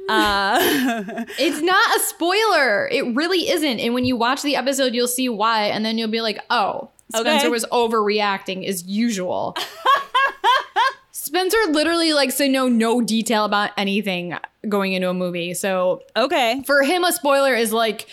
Uh, 0.09 0.59
it's 1.39 1.61
not 1.61 1.97
a 1.97 2.01
spoiler. 2.01 2.89
It 2.89 3.15
really 3.15 3.49
isn't. 3.49 3.79
And 3.81 3.95
when 3.95 4.05
you 4.05 4.17
watch 4.17 4.43
the 4.43 4.57
episode, 4.57 4.95
you'll 4.95 5.07
see 5.09 5.29
why, 5.29 5.67
and 5.67 5.85
then 5.85 5.97
you'll 5.97 6.09
be 6.09 6.21
like, 6.21 6.41
oh, 6.51 6.91
Spencer 7.11 7.47
Okay. 7.47 7.49
was 7.49 7.65
overreacting 7.67 8.67
as 8.67 8.85
usual. 8.85 9.57
Spencer 11.13 11.59
literally 11.69 12.13
likes 12.13 12.37
to 12.39 12.49
know 12.49 12.69
no 12.69 13.01
detail 13.01 13.45
about 13.45 13.71
anything 13.77 14.37
going 14.69 14.93
into 14.93 15.09
a 15.09 15.15
movie. 15.15 15.55
So 15.55 16.03
okay. 16.17 16.63
for 16.67 16.83
him, 16.83 17.05
a 17.05 17.13
spoiler 17.13 17.55
is 17.55 17.73
like, 17.73 18.09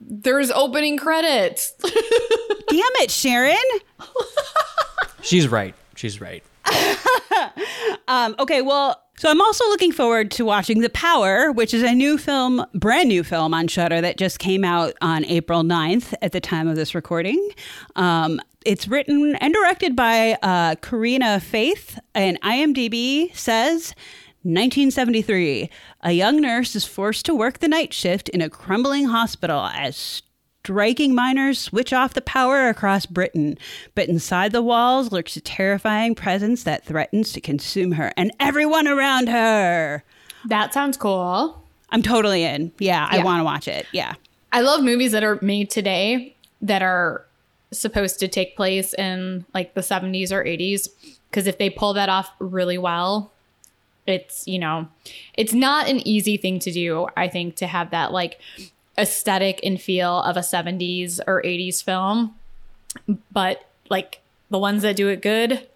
there's 0.00 0.50
opening 0.50 0.98
credits. 0.98 1.72
Damn 1.82 2.92
it, 2.96 3.10
Sharon. 3.10 3.56
She's 5.22 5.48
right. 5.48 5.74
She's 5.96 6.20
right. 6.20 6.42
Um, 8.08 8.34
okay, 8.38 8.62
well, 8.62 9.02
so 9.18 9.30
I'm 9.30 9.40
also 9.42 9.64
looking 9.68 9.92
forward 9.92 10.30
to 10.32 10.44
watching 10.44 10.80
The 10.80 10.88
Power, 10.88 11.52
which 11.52 11.74
is 11.74 11.82
a 11.82 11.92
new 11.92 12.16
film, 12.16 12.64
brand 12.72 13.10
new 13.10 13.22
film 13.22 13.52
on 13.52 13.68
Shudder 13.68 14.00
that 14.00 14.16
just 14.16 14.38
came 14.38 14.64
out 14.64 14.94
on 15.02 15.26
April 15.26 15.62
9th 15.62 16.14
at 16.22 16.32
the 16.32 16.40
time 16.40 16.68
of 16.68 16.76
this 16.76 16.94
recording. 16.94 17.50
Um, 17.96 18.40
it's 18.64 18.88
written 18.88 19.36
and 19.36 19.52
directed 19.52 19.94
by 19.94 20.38
uh, 20.42 20.76
Corinna 20.76 21.38
Faith, 21.38 21.98
and 22.14 22.40
IMDb 22.40 23.34
says 23.36 23.94
1973. 24.42 25.68
A 26.02 26.12
young 26.12 26.40
nurse 26.40 26.74
is 26.74 26.86
forced 26.86 27.26
to 27.26 27.34
work 27.34 27.58
the 27.58 27.68
night 27.68 27.92
shift 27.92 28.30
in 28.30 28.40
a 28.40 28.48
crumbling 28.48 29.04
hospital 29.04 29.66
as 29.74 30.22
striking 30.68 31.14
miners 31.14 31.58
switch 31.58 31.94
off 31.94 32.12
the 32.12 32.20
power 32.20 32.68
across 32.68 33.06
Britain. 33.06 33.56
But 33.94 34.10
inside 34.10 34.52
the 34.52 34.60
walls 34.60 35.10
lurks 35.10 35.34
a 35.34 35.40
terrifying 35.40 36.14
presence 36.14 36.62
that 36.64 36.84
threatens 36.84 37.32
to 37.32 37.40
consume 37.40 37.92
her 37.92 38.12
and 38.18 38.30
everyone 38.38 38.86
around 38.86 39.30
her. 39.30 40.04
That 40.44 40.74
sounds 40.74 40.98
cool. 40.98 41.64
I'm 41.88 42.02
totally 42.02 42.44
in. 42.44 42.70
Yeah, 42.78 43.08
I 43.10 43.24
want 43.24 43.40
to 43.40 43.44
watch 43.44 43.66
it. 43.66 43.86
Yeah. 43.92 44.12
I 44.52 44.60
love 44.60 44.82
movies 44.82 45.12
that 45.12 45.24
are 45.24 45.38
made 45.40 45.70
today 45.70 46.36
that 46.60 46.82
are 46.82 47.24
supposed 47.72 48.20
to 48.20 48.28
take 48.28 48.54
place 48.54 48.92
in 48.92 49.46
like 49.54 49.72
the 49.72 49.80
70s 49.80 50.30
or 50.30 50.44
80s 50.44 50.90
because 51.30 51.46
if 51.46 51.56
they 51.56 51.70
pull 51.70 51.94
that 51.94 52.10
off 52.10 52.30
really 52.40 52.76
well 52.76 53.32
it's 54.06 54.46
you 54.48 54.58
know 54.58 54.88
it's 55.34 55.52
not 55.52 55.86
an 55.86 55.98
easy 56.08 56.38
thing 56.38 56.58
to 56.58 56.72
do 56.72 57.06
i 57.14 57.28
think 57.28 57.56
to 57.56 57.66
have 57.66 57.90
that 57.90 58.10
like 58.10 58.40
aesthetic 58.98 59.60
and 59.62 59.80
feel 59.80 60.20
of 60.22 60.36
a 60.36 60.40
70s 60.40 61.20
or 61.26 61.40
80s 61.42 61.82
film 61.82 62.34
but 63.32 63.68
like 63.88 64.20
the 64.50 64.58
ones 64.58 64.82
that 64.82 64.96
do 64.96 65.08
it 65.08 65.22
good 65.22 65.66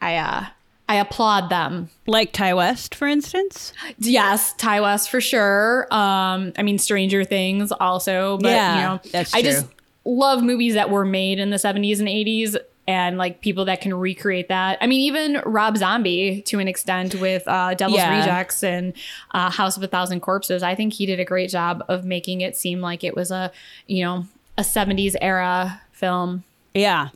i 0.00 0.16
uh 0.16 0.46
i 0.88 0.96
applaud 0.96 1.48
them 1.50 1.90
Like 2.06 2.32
Ti 2.32 2.52
West, 2.54 2.94
for 2.94 3.06
instance. 3.06 3.72
Yes, 3.98 4.52
Ti 4.54 4.80
West 4.80 5.08
for 5.10 5.20
sure. 5.20 5.86
Um, 5.92 6.52
I 6.58 6.62
mean 6.62 6.78
Stranger 6.78 7.22
Things 7.24 7.70
also, 7.72 8.38
but 8.38 8.50
Yeah, 8.50 8.74
you 8.74 8.82
know, 8.82 9.00
that's 9.12 9.32
I 9.34 9.42
just 9.42 9.66
love 10.04 10.42
movies 10.42 10.74
that 10.74 10.90
were 10.90 11.04
made 11.04 11.38
in 11.38 11.50
the 11.50 11.56
70s 11.58 12.00
and 12.00 12.08
80s 12.08 12.56
and 12.90 13.18
like 13.18 13.40
people 13.40 13.66
that 13.66 13.80
can 13.80 13.94
recreate 13.94 14.48
that. 14.48 14.76
I 14.80 14.88
mean, 14.88 15.00
even 15.02 15.40
Rob 15.46 15.76
Zombie 15.76 16.42
to 16.46 16.58
an 16.58 16.66
extent 16.66 17.14
with 17.20 17.46
uh, 17.46 17.74
Devil's 17.74 17.98
Yeah. 17.98 18.18
Rejects 18.18 18.64
and 18.64 18.94
uh, 19.30 19.48
House 19.48 19.76
of 19.76 19.84
a 19.84 19.86
Thousand 19.86 20.18
Corpses. 20.22 20.64
I 20.64 20.74
think 20.74 20.94
he 20.94 21.06
did 21.06 21.20
a 21.20 21.24
great 21.24 21.50
job 21.50 21.84
of 21.86 22.04
making 22.04 22.40
it 22.40 22.56
seem 22.56 22.80
like 22.80 23.04
it 23.04 23.14
was 23.14 23.30
a, 23.30 23.52
you 23.86 24.02
know, 24.04 24.26
a 24.58 24.62
70s 24.62 25.14
era 25.20 25.80
film. 25.92 26.42
Yeah. 26.74 27.10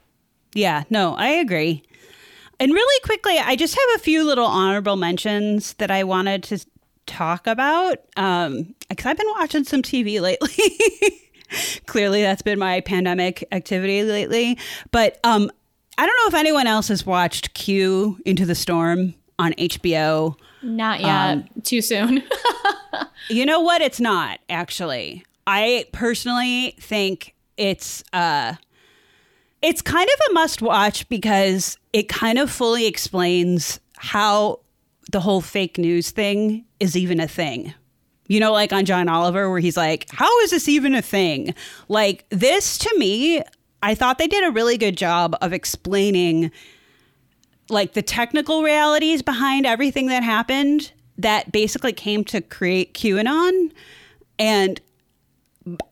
Yeah. 0.53 0.85
No, 0.91 1.17
I 1.17 1.31
agree. 1.31 1.83
And 2.61 2.73
really 2.73 3.01
quickly, 3.03 3.37
I 3.37 3.57
just 3.57 3.75
have 3.75 3.97
a 3.97 3.99
few 3.99 4.23
little 4.25 4.47
honorable 4.47 4.95
mentions 4.95 5.75
that 5.75 5.91
I 5.91 6.05
wanted 6.05 6.45
to 6.45 6.65
talk 7.07 7.49
about. 7.49 7.99
Um, 8.17 8.77
because 8.89 9.07
I've 9.07 9.17
been 9.17 9.27
watching 9.33 9.65
some 9.65 9.83
TV 9.83 10.21
lately. 10.21 10.53
Clearly, 11.87 12.23
that's 12.23 12.43
been 12.43 12.59
my 12.61 12.81
pandemic 12.81 13.45
activity 13.51 14.05
lately. 14.05 14.57
But 14.93 15.19
um, 15.25 15.51
I 15.97 16.07
don't 16.07 16.17
know 16.17 16.29
if 16.29 16.41
anyone 16.41 16.67
else 16.67 16.89
has 16.89 17.07
watched 17.07 17.55
Q 17.55 18.19
Into 18.25 18.45
the 18.47 18.55
Storm 18.55 19.15
on 19.39 19.53
HBO. 19.55 20.37
Not 20.63 21.01
yet. 21.01 21.09
Um, 21.09 21.45
Too 21.63 21.81
soon. 21.81 22.23
You 23.31 23.47
know 23.47 23.61
what? 23.61 23.81
It's 23.81 24.01
not 24.01 24.39
actually. 24.51 25.25
I 25.47 25.87
personally 25.93 26.77
think 26.79 27.35
it's 27.57 28.05
uh 28.13 28.55
it's 29.63 29.81
kind 29.81 30.09
of 30.09 30.31
a 30.31 30.35
must 30.35 30.61
watch 30.61 31.09
because 31.09 31.79
it 31.95 32.09
kind 32.09 32.39
of 32.39 32.51
fully 32.51 32.87
explains 32.87 33.81
how 33.97 34.61
the 35.11 35.21
whole 35.21 35.41
fake 35.41 35.79
news 35.79 36.11
thing 36.11 36.67
is 36.81 36.97
even 36.97 37.19
a 37.19 37.27
thing. 37.29 37.73
You 38.29 38.41
know, 38.41 38.53
like 38.53 38.73
on 38.75 38.85
John 38.85 39.09
Oliver, 39.09 39.49
where 39.51 39.61
he's 39.61 39.77
like, 39.77 40.07
How 40.11 40.41
is 40.41 40.51
this 40.51 40.69
even 40.69 40.95
a 40.95 41.03
thing? 41.03 41.55
Like, 41.89 42.27
this 42.29 42.77
to 42.79 42.95
me, 42.99 43.43
I 43.85 43.95
thought 43.95 44.17
they 44.17 44.27
did 44.27 44.43
a 44.45 44.51
really 44.51 44.79
good 44.79 44.97
job 44.97 45.37
of 45.43 45.53
explaining 45.53 46.51
like 47.69 47.93
the 47.93 48.01
technical 48.01 48.63
realities 48.63 49.21
behind 49.21 49.67
everything 49.67 50.07
that 50.07 50.23
happened 50.23 50.91
that 51.19 51.53
basically 51.53 51.93
came 51.93 52.25
to 52.25 52.41
create 52.41 52.95
QAnon. 52.95 53.73
And 54.39 54.81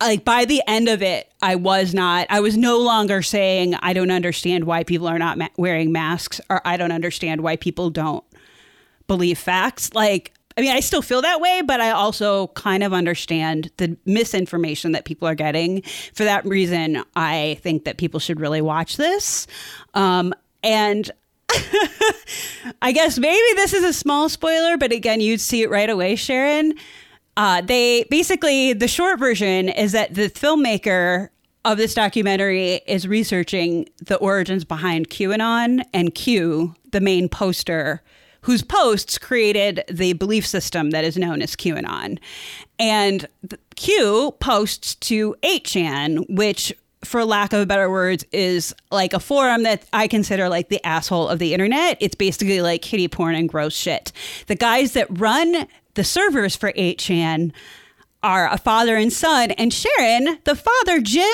like 0.00 0.24
by 0.24 0.46
the 0.46 0.62
end 0.66 0.88
of 0.88 1.02
it, 1.02 1.30
I 1.42 1.54
was 1.56 1.92
not, 1.92 2.26
I 2.30 2.40
was 2.40 2.56
no 2.56 2.78
longer 2.78 3.20
saying, 3.20 3.74
I 3.74 3.92
don't 3.92 4.10
understand 4.10 4.64
why 4.64 4.84
people 4.84 5.06
are 5.06 5.18
not 5.18 5.36
ma- 5.36 5.48
wearing 5.58 5.92
masks 5.92 6.40
or 6.48 6.66
I 6.66 6.78
don't 6.78 6.92
understand 6.92 7.42
why 7.42 7.56
people 7.56 7.90
don't 7.90 8.24
believe 9.06 9.38
facts. 9.38 9.92
Like, 9.92 10.32
I 10.56 10.60
mean, 10.60 10.70
I 10.70 10.80
still 10.80 11.02
feel 11.02 11.22
that 11.22 11.40
way, 11.40 11.62
but 11.62 11.80
I 11.80 11.90
also 11.90 12.48
kind 12.48 12.82
of 12.82 12.92
understand 12.92 13.70
the 13.76 13.96
misinformation 14.04 14.92
that 14.92 15.04
people 15.04 15.26
are 15.28 15.34
getting. 15.34 15.82
For 16.14 16.24
that 16.24 16.44
reason, 16.44 17.02
I 17.16 17.58
think 17.62 17.84
that 17.84 17.96
people 17.96 18.20
should 18.20 18.40
really 18.40 18.60
watch 18.60 18.96
this. 18.96 19.46
Um, 19.94 20.34
and 20.62 21.10
I 22.82 22.92
guess 22.92 23.18
maybe 23.18 23.56
this 23.56 23.72
is 23.72 23.84
a 23.84 23.92
small 23.92 24.28
spoiler, 24.28 24.76
but 24.76 24.92
again, 24.92 25.20
you'd 25.20 25.40
see 25.40 25.62
it 25.62 25.70
right 25.70 25.90
away, 25.90 26.16
Sharon. 26.16 26.74
Uh, 27.36 27.62
they 27.62 28.04
basically, 28.04 28.72
the 28.72 28.88
short 28.88 29.18
version 29.18 29.68
is 29.68 29.92
that 29.92 30.14
the 30.14 30.28
filmmaker 30.28 31.30
of 31.64 31.78
this 31.78 31.94
documentary 31.94 32.80
is 32.86 33.06
researching 33.06 33.88
the 34.04 34.16
origins 34.16 34.64
behind 34.64 35.08
QAnon 35.08 35.82
and 35.94 36.14
Q, 36.14 36.74
the 36.90 37.00
main 37.00 37.28
poster, 37.28 38.02
whose 38.42 38.62
posts 38.62 39.18
created 39.18 39.82
the 39.90 40.12
belief 40.14 40.46
system 40.46 40.90
that 40.90 41.04
is 41.04 41.16
known 41.16 41.42
as 41.42 41.56
QAnon. 41.56 42.18
And 42.78 43.26
Q 43.76 44.34
posts 44.40 44.94
to 44.96 45.34
8chan, 45.42 46.26
which 46.28 46.72
for 47.04 47.24
lack 47.24 47.52
of 47.52 47.66
better 47.66 47.90
words, 47.90 48.24
is 48.32 48.74
like 48.90 49.12
a 49.12 49.20
forum 49.20 49.64
that 49.64 49.84
I 49.92 50.06
consider 50.06 50.48
like 50.48 50.68
the 50.68 50.84
asshole 50.86 51.28
of 51.28 51.38
the 51.38 51.52
internet. 51.52 51.96
It's 52.00 52.14
basically 52.14 52.60
like 52.60 52.82
kitty 52.82 53.08
porn 53.08 53.34
and 53.34 53.48
gross 53.48 53.74
shit. 53.74 54.12
The 54.46 54.54
guys 54.54 54.92
that 54.92 55.06
run 55.10 55.66
the 55.94 56.04
servers 56.04 56.56
for 56.56 56.72
8chan 56.72 57.52
are 58.22 58.48
a 58.48 58.58
father 58.58 58.96
and 58.96 59.12
son, 59.12 59.50
and 59.52 59.72
Sharon, 59.72 60.38
the 60.44 60.54
father, 60.54 61.00
Jim, 61.00 61.26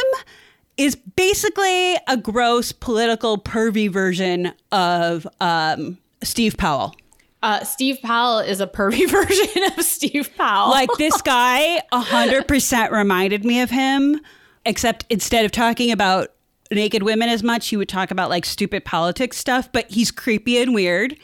is 0.78 0.96
basically 0.96 1.96
a 2.06 2.16
gross 2.16 2.72
political 2.72 3.36
pervy 3.36 3.90
version 3.90 4.52
of 4.72 5.26
um, 5.40 5.98
Steve 6.22 6.56
Powell. 6.56 6.94
Uh, 7.42 7.62
Steve 7.64 7.98
Powell 8.02 8.40
is 8.40 8.60
a 8.60 8.66
pervy 8.66 9.08
version 9.10 9.72
of 9.76 9.84
Steve 9.84 10.30
Powell. 10.36 10.70
Like 10.70 10.90
this 10.98 11.20
guy, 11.22 11.80
hundred 11.92 12.48
percent 12.48 12.92
reminded 12.92 13.44
me 13.44 13.60
of 13.60 13.70
him. 13.70 14.20
Except 14.66 15.06
instead 15.08 15.44
of 15.44 15.52
talking 15.52 15.90
about 15.92 16.32
naked 16.70 17.02
women 17.02 17.28
as 17.28 17.42
much, 17.42 17.68
he 17.68 17.76
would 17.76 17.88
talk 17.88 18.10
about 18.10 18.28
like 18.28 18.44
stupid 18.44 18.84
politics 18.84 19.36
stuff. 19.36 19.70
But 19.72 19.90
he's 19.90 20.10
creepy 20.10 20.60
and 20.60 20.74
weird. 20.74 21.16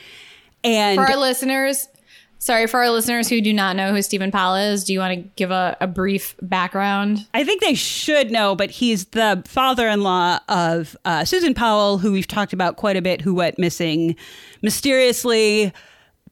And 0.63 0.97
for 0.97 1.11
our 1.11 1.17
listeners, 1.17 1.89
sorry, 2.45 2.67
for 2.67 2.81
our 2.81 2.91
listeners 2.91 3.27
who 3.27 3.41
do 3.41 3.55
not 3.55 3.75
know 3.75 3.95
who 3.95 4.03
Stephen 4.03 4.31
Powell 4.31 4.57
is, 4.57 4.85
do 4.85 4.93
you 4.93 4.99
want 4.99 5.15
to 5.15 5.29
give 5.35 5.51
a, 5.51 5.79
a 5.81 5.87
brief 5.87 6.37
background? 6.43 7.27
I 7.33 7.43
think 7.43 7.63
they 7.63 7.73
should 7.73 8.31
know, 8.31 8.55
but 8.55 8.71
he's 8.71 9.07
the 9.07 9.43
father-in-law 9.47 10.41
of 10.51 10.95
uh, 11.07 11.25
Susan 11.25 11.55
Powell, 11.55 11.97
who 11.97 12.13
we've 12.13 12.29
talked 12.29 12.53
about 12.53 12.77
quite 12.77 12.99
a 12.99 13.03
bit, 13.03 13.23
who 13.23 13.35
went 13.35 13.59
missing 13.59 14.15
mysteriously, 14.61 15.73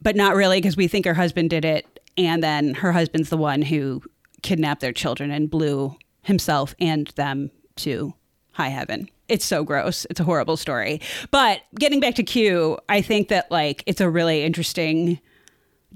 but 0.03 0.15
not 0.15 0.35
really 0.35 0.59
because 0.61 0.77
we 0.77 0.87
think 0.87 1.07
her 1.07 1.15
husband 1.15 1.49
did 1.49 1.65
it, 1.65 1.99
and 2.15 2.43
then 2.43 2.75
her 2.75 2.91
husband's 2.91 3.29
the 3.29 3.37
one 3.37 3.63
who 3.63 4.03
kidnapped 4.43 4.81
their 4.81 4.93
children 4.93 5.31
and 5.31 5.49
blew 5.49 5.97
himself 6.21 6.75
and 6.79 7.07
them 7.15 7.49
to 7.77 8.13
high 8.51 8.69
heaven. 8.69 9.09
It's 9.29 9.45
so 9.45 9.63
gross. 9.63 10.05
It's 10.11 10.19
a 10.19 10.23
horrible 10.23 10.57
story. 10.57 11.01
But 11.31 11.61
getting 11.79 11.99
back 11.99 12.13
to 12.15 12.23
Q, 12.23 12.77
I 12.87 13.01
think 13.01 13.29
that 13.29 13.49
like 13.49 13.81
it's 13.87 13.99
a 13.99 14.11
really 14.11 14.43
interesting 14.43 15.19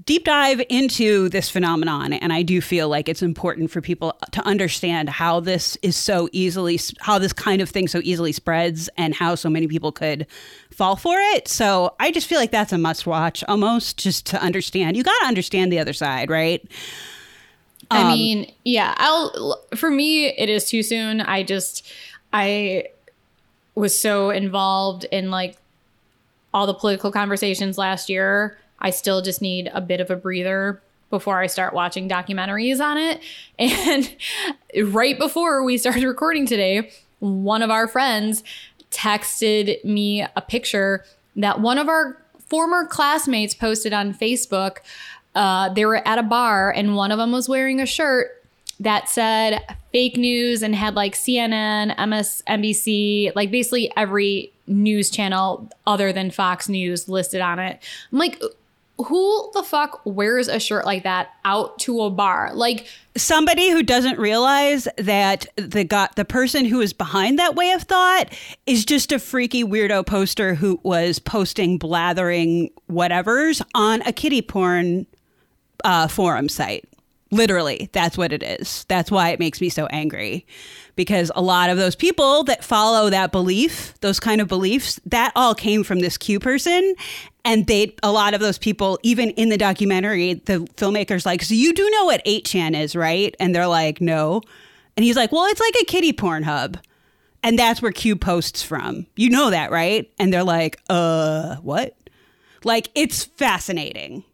deep 0.04 0.24
dive 0.24 0.62
into 0.68 1.28
this 1.30 1.50
phenomenon 1.50 2.12
and 2.12 2.32
i 2.32 2.42
do 2.42 2.60
feel 2.60 2.88
like 2.88 3.08
it's 3.08 3.22
important 3.22 3.70
for 3.70 3.80
people 3.80 4.16
to 4.30 4.40
understand 4.46 5.08
how 5.08 5.40
this 5.40 5.76
is 5.82 5.96
so 5.96 6.28
easily 6.32 6.78
how 7.00 7.18
this 7.18 7.32
kind 7.32 7.60
of 7.60 7.68
thing 7.68 7.88
so 7.88 8.00
easily 8.04 8.32
spreads 8.32 8.88
and 8.96 9.14
how 9.14 9.34
so 9.34 9.50
many 9.50 9.66
people 9.66 9.90
could 9.92 10.26
fall 10.70 10.94
for 10.96 11.16
it 11.34 11.48
so 11.48 11.94
i 11.98 12.10
just 12.12 12.26
feel 12.28 12.38
like 12.38 12.50
that's 12.52 12.72
a 12.72 12.78
must 12.78 13.06
watch 13.06 13.42
almost 13.48 13.98
just 13.98 14.24
to 14.24 14.40
understand 14.42 14.96
you 14.96 15.02
got 15.02 15.18
to 15.20 15.26
understand 15.26 15.72
the 15.72 15.78
other 15.78 15.92
side 15.92 16.30
right 16.30 16.66
I 17.90 18.02
Um, 18.02 18.08
mean, 18.08 18.52
yeah, 18.66 18.94
I'll 18.98 19.62
for 19.74 19.90
me 19.90 20.26
it 20.26 20.50
is 20.50 20.68
too 20.68 20.82
soon. 20.82 21.22
I 21.22 21.42
just 21.42 21.90
I 22.34 22.88
was 23.74 23.98
so 23.98 24.28
involved 24.28 25.04
in 25.04 25.30
like 25.30 25.56
all 26.52 26.66
the 26.66 26.74
political 26.74 27.10
conversations 27.10 27.78
last 27.78 28.10
year. 28.10 28.58
I 28.80 28.90
still 28.90 29.22
just 29.22 29.42
need 29.42 29.70
a 29.72 29.80
bit 29.80 30.00
of 30.00 30.10
a 30.10 30.16
breather 30.16 30.82
before 31.10 31.40
I 31.40 31.46
start 31.46 31.74
watching 31.74 32.08
documentaries 32.08 32.80
on 32.80 32.98
it. 32.98 33.20
And 33.58 34.14
right 34.92 35.18
before 35.18 35.64
we 35.64 35.78
started 35.78 36.04
recording 36.04 36.46
today, 36.46 36.90
one 37.18 37.62
of 37.62 37.70
our 37.70 37.88
friends 37.88 38.44
texted 38.90 39.82
me 39.84 40.22
a 40.22 40.40
picture 40.40 41.04
that 41.36 41.60
one 41.60 41.78
of 41.78 41.88
our 41.88 42.22
former 42.48 42.86
classmates 42.86 43.54
posted 43.54 43.92
on 43.92 44.14
Facebook. 44.14 44.78
Uh, 45.34 45.68
they 45.68 45.84
were 45.84 46.06
at 46.08 46.18
a 46.18 46.22
bar, 46.22 46.70
and 46.70 46.96
one 46.96 47.12
of 47.12 47.18
them 47.18 47.32
was 47.32 47.48
wearing 47.48 47.80
a 47.80 47.86
shirt 47.86 48.42
that 48.80 49.08
said 49.08 49.60
fake 49.92 50.16
news 50.16 50.62
and 50.62 50.74
had 50.74 50.94
like 50.94 51.14
CNN, 51.14 51.94
MSNBC, 51.96 53.32
like 53.34 53.50
basically 53.50 53.92
every 53.96 54.52
news 54.66 55.10
channel 55.10 55.68
other 55.86 56.12
than 56.12 56.30
Fox 56.30 56.68
News 56.68 57.08
listed 57.08 57.40
on 57.40 57.58
it. 57.58 57.82
I'm 58.12 58.18
like, 58.18 58.40
who 58.98 59.50
the 59.54 59.62
fuck 59.62 60.00
wears 60.04 60.48
a 60.48 60.58
shirt 60.58 60.84
like 60.84 61.04
that 61.04 61.30
out 61.44 61.78
to 61.80 62.02
a 62.02 62.10
bar? 62.10 62.50
Like, 62.52 62.86
somebody 63.16 63.70
who 63.70 63.82
doesn't 63.82 64.18
realize 64.18 64.88
that 64.96 65.46
the 65.56 65.84
got 65.84 66.16
the 66.16 66.24
person 66.24 66.64
who 66.64 66.80
is 66.80 66.92
behind 66.92 67.38
that 67.38 67.54
way 67.54 67.70
of 67.72 67.82
thought 67.82 68.32
is 68.66 68.84
just 68.84 69.12
a 69.12 69.18
freaky 69.18 69.62
weirdo 69.62 70.04
poster 70.04 70.54
who 70.54 70.80
was 70.82 71.18
posting 71.18 71.78
blathering 71.78 72.70
whatevers 72.90 73.62
on 73.74 74.02
a 74.02 74.12
kitty 74.12 74.42
porn 74.42 75.06
uh, 75.84 76.08
forum 76.08 76.48
site. 76.48 76.84
Literally, 77.30 77.90
that's 77.92 78.16
what 78.16 78.32
it 78.32 78.42
is. 78.42 78.86
That's 78.88 79.10
why 79.10 79.30
it 79.30 79.38
makes 79.38 79.60
me 79.60 79.68
so 79.68 79.86
angry. 79.86 80.46
Because 80.96 81.30
a 81.36 81.42
lot 81.42 81.68
of 81.68 81.76
those 81.76 81.94
people 81.94 82.42
that 82.44 82.64
follow 82.64 83.10
that 83.10 83.32
belief, 83.32 83.94
those 84.00 84.18
kind 84.18 84.40
of 84.40 84.48
beliefs, 84.48 84.98
that 85.04 85.32
all 85.36 85.54
came 85.54 85.84
from 85.84 86.00
this 86.00 86.16
Q 86.16 86.40
person. 86.40 86.94
And 87.48 87.66
they, 87.66 87.96
a 88.02 88.12
lot 88.12 88.34
of 88.34 88.40
those 88.40 88.58
people, 88.58 88.98
even 89.02 89.30
in 89.30 89.48
the 89.48 89.56
documentary, 89.56 90.34
the 90.34 90.58
filmmaker's 90.76 91.24
like, 91.24 91.42
So 91.42 91.54
you 91.54 91.72
do 91.72 91.88
know 91.88 92.04
what 92.04 92.22
8chan 92.26 92.78
is, 92.78 92.94
right? 92.94 93.34
And 93.40 93.54
they're 93.54 93.66
like, 93.66 94.02
No. 94.02 94.42
And 94.98 95.04
he's 95.04 95.16
like, 95.16 95.32
Well, 95.32 95.46
it's 95.46 95.58
like 95.58 95.74
a 95.80 95.86
kitty 95.86 96.12
porn 96.12 96.42
hub. 96.42 96.76
And 97.42 97.58
that's 97.58 97.80
where 97.80 97.90
Q 97.90 98.16
posts 98.16 98.62
from. 98.62 99.06
You 99.16 99.30
know 99.30 99.48
that, 99.48 99.70
right? 99.70 100.12
And 100.18 100.30
they're 100.30 100.44
like, 100.44 100.78
Uh, 100.90 101.56
what? 101.56 101.96
Like, 102.64 102.90
it's 102.94 103.24
fascinating. 103.24 104.24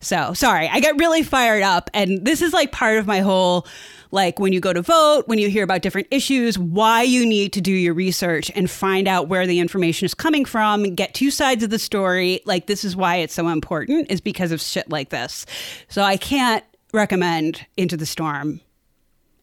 So 0.00 0.32
sorry, 0.32 0.68
I 0.68 0.78
get 0.78 0.96
really 0.96 1.24
fired 1.24 1.64
up. 1.64 1.90
And 1.92 2.24
this 2.24 2.40
is 2.40 2.52
like 2.52 2.70
part 2.70 2.98
of 2.98 3.06
my 3.08 3.18
whole 3.18 3.66
like 4.10 4.38
when 4.38 4.52
you 4.52 4.60
go 4.60 4.72
to 4.72 4.82
vote, 4.82 5.24
when 5.26 5.38
you 5.38 5.48
hear 5.48 5.64
about 5.64 5.82
different 5.82 6.08
issues, 6.10 6.58
why 6.58 7.02
you 7.02 7.26
need 7.26 7.52
to 7.54 7.60
do 7.60 7.72
your 7.72 7.94
research 7.94 8.50
and 8.54 8.70
find 8.70 9.06
out 9.06 9.28
where 9.28 9.46
the 9.46 9.58
information 9.58 10.06
is 10.06 10.14
coming 10.14 10.44
from, 10.44 10.94
get 10.94 11.14
two 11.14 11.30
sides 11.30 11.62
of 11.62 11.70
the 11.70 11.78
story. 11.78 12.40
Like 12.44 12.66
this 12.66 12.84
is 12.84 12.96
why 12.96 13.16
it's 13.16 13.34
so 13.34 13.48
important, 13.48 14.10
is 14.10 14.20
because 14.20 14.52
of 14.52 14.60
shit 14.60 14.88
like 14.88 15.10
this. 15.10 15.46
So 15.88 16.02
I 16.02 16.16
can't 16.16 16.64
recommend 16.92 17.66
Into 17.76 17.96
the 17.96 18.06
Storm 18.06 18.60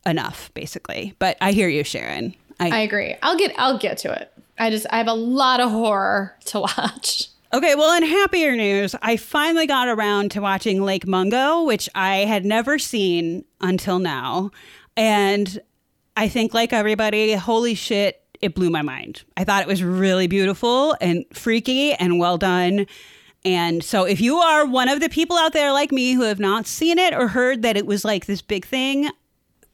enough, 0.06 0.52
basically. 0.54 1.16
But 1.20 1.38
I 1.42 1.52
hear 1.52 1.68
you, 1.68 1.84
Sharon. 1.84 2.36
I 2.60 2.80
agree. 2.80 3.16
I'll 3.22 3.38
get 3.38 3.54
I'll 3.58 3.78
get 3.78 3.98
to 4.00 4.14
it. 4.14 4.32
I 4.58 4.70
just 4.70 4.86
I 4.90 4.98
have 4.98 5.08
a 5.08 5.14
lot 5.14 5.60
of 5.60 5.70
horror 5.72 6.36
to 6.46 6.60
watch. 6.78 7.30
Okay, 7.54 7.76
well, 7.76 7.96
in 7.96 8.04
happier 8.04 8.56
news, 8.56 8.96
I 9.02 9.18
finally 9.18 9.68
got 9.68 9.88
around 9.88 10.32
to 10.32 10.42
watching 10.42 10.82
Lake 10.82 11.08
Mungo, 11.08 11.64
which 11.64 11.88
I 11.94 12.18
had 12.18 12.44
never 12.44 12.80
seen 12.80 13.46
until 13.62 14.00
now. 14.00 14.52
And 14.98 15.62
I 16.18 16.28
think, 16.28 16.54
like 16.54 16.74
everybody, 16.74 17.34
holy 17.34 17.76
shit, 17.76 18.22
it 18.42 18.56
blew 18.56 18.70
my 18.70 18.82
mind. 18.82 19.24
I 19.38 19.44
thought 19.44 19.62
it 19.62 19.68
was 19.68 19.84
really 19.84 20.28
beautiful 20.28 20.98
and 21.00 21.24
freaky 21.34 21.94
and 21.94 22.20
well 22.20 22.38
done. 22.38 22.88
And 23.46 23.84
so, 23.84 24.06
if 24.06 24.20
you 24.20 24.38
are 24.38 24.66
one 24.66 24.90
of 24.90 25.00
the 25.00 25.10
people 25.10 25.38
out 25.38 25.54
there 25.54 25.72
like 25.72 25.92
me 25.92 26.14
who 26.14 26.24
have 26.24 26.40
not 26.40 26.66
seen 26.66 26.98
it 26.98 27.14
or 27.14 27.28
heard 27.28 27.62
that 27.62 27.78
it 27.78 27.86
was 27.86 28.04
like 28.04 28.26
this 28.26 28.42
big 28.42 28.66
thing, 28.66 29.10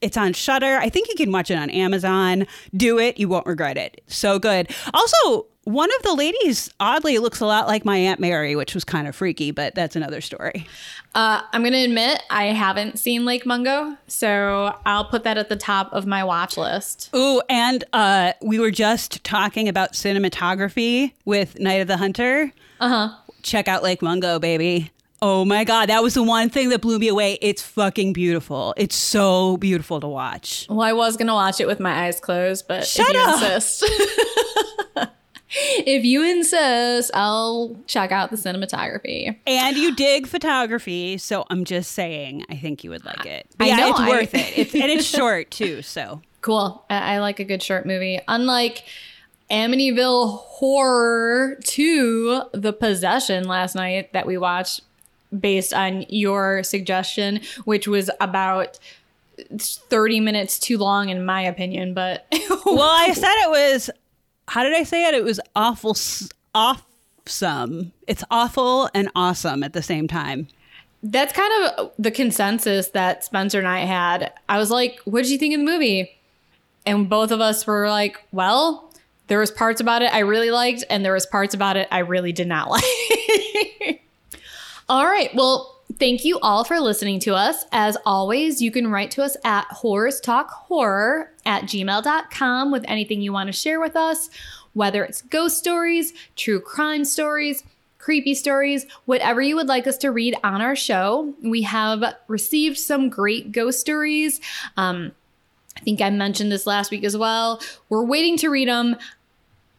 it's 0.01 0.17
on 0.17 0.33
Shudder. 0.33 0.77
I 0.77 0.89
think 0.89 1.09
you 1.09 1.15
can 1.15 1.31
watch 1.31 1.49
it 1.51 1.57
on 1.57 1.69
Amazon. 1.69 2.47
Do 2.75 2.99
it; 2.99 3.19
you 3.19 3.27
won't 3.27 3.45
regret 3.45 3.77
it. 3.77 4.01
So 4.07 4.39
good. 4.39 4.69
Also, 4.93 5.47
one 5.63 5.89
of 5.97 6.03
the 6.03 6.15
ladies 6.15 6.71
oddly 6.79 7.19
looks 7.19 7.39
a 7.39 7.45
lot 7.45 7.67
like 7.67 7.85
my 7.85 7.95
aunt 7.97 8.19
Mary, 8.19 8.55
which 8.55 8.73
was 8.73 8.83
kind 8.83 9.07
of 9.07 9.15
freaky, 9.15 9.51
but 9.51 9.75
that's 9.75 9.95
another 9.95 10.19
story. 10.19 10.67
Uh, 11.13 11.41
I'm 11.53 11.63
gonna 11.63 11.83
admit 11.83 12.23
I 12.29 12.45
haven't 12.45 12.97
seen 12.97 13.25
Lake 13.25 13.45
Mungo, 13.45 13.95
so 14.07 14.75
I'll 14.85 15.05
put 15.05 15.23
that 15.23 15.37
at 15.37 15.49
the 15.49 15.55
top 15.55 15.93
of 15.93 16.07
my 16.07 16.23
watch 16.23 16.57
list. 16.57 17.09
Ooh, 17.15 17.41
and 17.47 17.83
uh, 17.93 18.33
we 18.41 18.59
were 18.59 18.71
just 18.71 19.23
talking 19.23 19.69
about 19.69 19.93
cinematography 19.93 21.13
with 21.25 21.59
Night 21.59 21.81
of 21.81 21.87
the 21.87 21.97
Hunter. 21.97 22.51
Uh 22.79 22.89
huh. 22.89 23.17
Check 23.43 23.67
out 23.67 23.83
Lake 23.83 24.01
Mungo, 24.01 24.39
baby. 24.39 24.91
Oh 25.23 25.45
my 25.45 25.63
god, 25.63 25.89
that 25.89 26.01
was 26.01 26.15
the 26.15 26.23
one 26.23 26.49
thing 26.49 26.69
that 26.69 26.81
blew 26.81 26.97
me 26.97 27.07
away. 27.07 27.37
It's 27.41 27.61
fucking 27.61 28.13
beautiful. 28.13 28.73
It's 28.75 28.95
so 28.95 29.57
beautiful 29.57 29.99
to 29.99 30.07
watch. 30.07 30.65
Well, 30.69 30.81
I 30.81 30.93
was 30.93 31.15
gonna 31.15 31.35
watch 31.35 31.59
it 31.61 31.67
with 31.67 31.79
my 31.79 32.05
eyes 32.05 32.19
closed, 32.19 32.67
but 32.67 32.85
Shut 32.87 33.07
if 33.09 33.13
you 33.13 33.21
up. 33.21 33.43
insist, 33.43 33.83
if 35.85 36.03
you 36.05 36.23
insist, 36.23 37.11
I'll 37.13 37.75
check 37.85 38.11
out 38.11 38.31
the 38.31 38.35
cinematography. 38.37 39.35
And 39.45 39.77
you 39.77 39.95
dig 39.95 40.25
photography, 40.27 41.17
so 41.19 41.45
I'm 41.51 41.65
just 41.65 41.91
saying, 41.91 42.45
I 42.49 42.55
think 42.55 42.83
you 42.83 42.89
would 42.89 43.05
like 43.05 43.25
it. 43.25 43.47
But 43.57 43.65
I 43.65 43.67
yeah, 43.67 43.75
know, 43.77 43.89
it's 43.91 43.99
I- 43.99 44.09
worth 44.09 44.33
it. 44.33 44.57
It's, 44.57 44.73
and 44.73 44.85
it's 44.85 45.05
short 45.17 45.51
too, 45.51 45.81
so. 45.83 46.21
Cool. 46.41 46.83
I, 46.89 47.15
I 47.15 47.19
like 47.19 47.39
a 47.39 47.43
good 47.43 47.61
short 47.61 47.85
movie. 47.85 48.19
Unlike 48.27 48.85
Amityville 49.51 50.39
Horror 50.39 51.59
2, 51.63 52.43
The 52.53 52.73
Possession 52.73 53.47
last 53.47 53.75
night 53.75 54.13
that 54.13 54.25
we 54.25 54.37
watched 54.39 54.81
based 55.37 55.73
on 55.73 56.05
your 56.09 56.63
suggestion, 56.63 57.41
which 57.65 57.87
was 57.87 58.09
about 58.19 58.79
30 59.57 60.19
minutes 60.19 60.59
too 60.59 60.77
long 60.77 61.09
in 61.09 61.25
my 61.25 61.41
opinion, 61.41 61.93
but 61.93 62.25
Well, 62.65 62.81
I 62.81 63.13
said 63.13 63.33
it 63.43 63.49
was. 63.49 63.89
How 64.47 64.63
did 64.63 64.73
I 64.73 64.83
say 64.83 65.05
it? 65.07 65.13
It 65.13 65.23
was 65.23 65.39
awful, 65.55 65.95
awesome. 66.53 67.91
It's 68.07 68.23
awful 68.29 68.89
and 68.93 69.09
awesome 69.15 69.63
at 69.63 69.73
the 69.73 69.81
same 69.81 70.07
time. 70.07 70.47
that's 71.03 71.33
kind 71.33 71.51
of 71.77 71.91
the 71.97 72.11
consensus 72.11 72.89
that 72.89 73.23
Spencer 73.23 73.59
and 73.59 73.67
I 73.67 73.79
had. 73.79 74.31
I 74.49 74.57
was 74.59 74.69
like, 74.69 74.99
what 75.05 75.23
did 75.23 75.31
you 75.31 75.37
think 75.37 75.53
of 75.55 75.59
the 75.61 75.65
movie? 75.65 76.11
And 76.85 77.09
both 77.09 77.31
of 77.31 77.39
us 77.41 77.65
were 77.65 77.89
like, 77.89 78.17
well, 78.31 78.91
there 79.27 79.39
was 79.39 79.49
parts 79.51 79.79
about 79.81 80.01
it 80.01 80.13
I 80.13 80.19
really 80.19 80.51
liked, 80.51 80.83
and 80.89 81.05
there 81.05 81.13
was 81.13 81.25
parts 81.25 81.53
about 81.53 81.77
it 81.77 81.87
I 81.91 81.99
really 81.99 82.33
did 82.33 82.47
not 82.47 82.69
like. 82.71 84.03
All 84.89 85.05
right. 85.05 85.33
Well, 85.33 85.81
thank 85.99 86.25
you 86.25 86.39
all 86.39 86.63
for 86.63 86.79
listening 86.79 87.19
to 87.21 87.35
us. 87.35 87.65
As 87.71 87.97
always, 88.05 88.61
you 88.61 88.71
can 88.71 88.91
write 88.91 89.11
to 89.11 89.23
us 89.23 89.37
at 89.43 89.65
horrors 89.67 90.19
talk 90.19 90.49
horror 90.49 91.31
at 91.45 91.63
gmail.com 91.63 92.71
with 92.71 92.85
anything 92.87 93.21
you 93.21 93.33
want 93.33 93.47
to 93.47 93.53
share 93.53 93.79
with 93.79 93.95
us, 93.95 94.29
whether 94.73 95.03
it's 95.03 95.21
ghost 95.21 95.57
stories, 95.57 96.13
true 96.35 96.59
crime 96.59 97.05
stories, 97.05 97.63
creepy 97.97 98.33
stories, 98.33 98.85
whatever 99.05 99.41
you 99.41 99.55
would 99.55 99.67
like 99.67 99.87
us 99.87 99.97
to 99.99 100.11
read 100.11 100.35
on 100.43 100.61
our 100.61 100.75
show. 100.75 101.33
We 101.43 101.61
have 101.63 102.03
received 102.27 102.77
some 102.77 103.09
great 103.09 103.51
ghost 103.51 103.79
stories. 103.79 104.41
Um, 104.77 105.11
I 105.77 105.81
think 105.81 106.01
I 106.01 106.09
mentioned 106.09 106.51
this 106.51 106.67
last 106.67 106.91
week 106.91 107.03
as 107.03 107.15
well. 107.15 107.61
We're 107.89 108.03
waiting 108.03 108.37
to 108.37 108.49
read 108.49 108.67
them. 108.67 108.95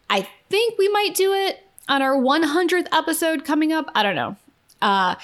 I 0.09 0.27
think 0.49 0.77
we 0.77 0.87
might 0.89 1.15
do 1.15 1.33
it 1.33 1.59
on 1.87 2.01
our 2.01 2.15
100th 2.15 2.87
episode 2.91 3.45
coming 3.45 3.73
up. 3.73 3.89
I 3.93 4.03
don't 4.03 4.15
know. 4.15 4.37
Uh, 4.83 5.15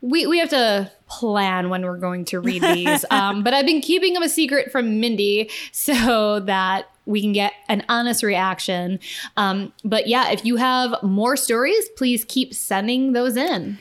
we, 0.00 0.26
we 0.26 0.38
have 0.38 0.50
to 0.50 0.90
plan 1.08 1.70
when 1.70 1.82
we're 1.82 1.96
going 1.96 2.24
to 2.26 2.40
read 2.40 2.62
these. 2.62 3.04
um, 3.10 3.42
but 3.42 3.54
I've 3.54 3.66
been 3.66 3.80
keeping 3.80 4.14
them 4.14 4.22
a 4.22 4.28
secret 4.28 4.70
from 4.70 5.00
Mindy 5.00 5.50
so 5.72 6.40
that 6.40 6.88
we 7.06 7.20
can 7.20 7.32
get 7.32 7.52
an 7.68 7.84
honest 7.88 8.22
reaction. 8.22 9.00
Um, 9.36 9.72
but 9.84 10.06
yeah, 10.06 10.30
if 10.30 10.44
you 10.44 10.56
have 10.56 11.02
more 11.02 11.36
stories, 11.36 11.88
please 11.96 12.24
keep 12.24 12.54
sending 12.54 13.12
those 13.12 13.36
in. 13.36 13.78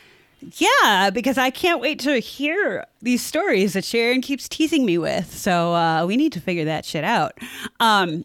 Yeah, 0.57 1.09
because 1.09 1.37
I 1.37 1.49
can't 1.49 1.81
wait 1.81 1.99
to 2.01 2.19
hear 2.19 2.85
these 3.01 3.23
stories 3.23 3.73
that 3.73 3.83
Sharon 3.83 4.21
keeps 4.21 4.47
teasing 4.47 4.85
me 4.85 4.97
with. 4.97 5.35
So 5.35 5.73
uh, 5.73 6.05
we 6.05 6.15
need 6.15 6.31
to 6.33 6.39
figure 6.39 6.65
that 6.65 6.85
shit 6.85 7.03
out. 7.03 7.37
Um, 7.79 8.23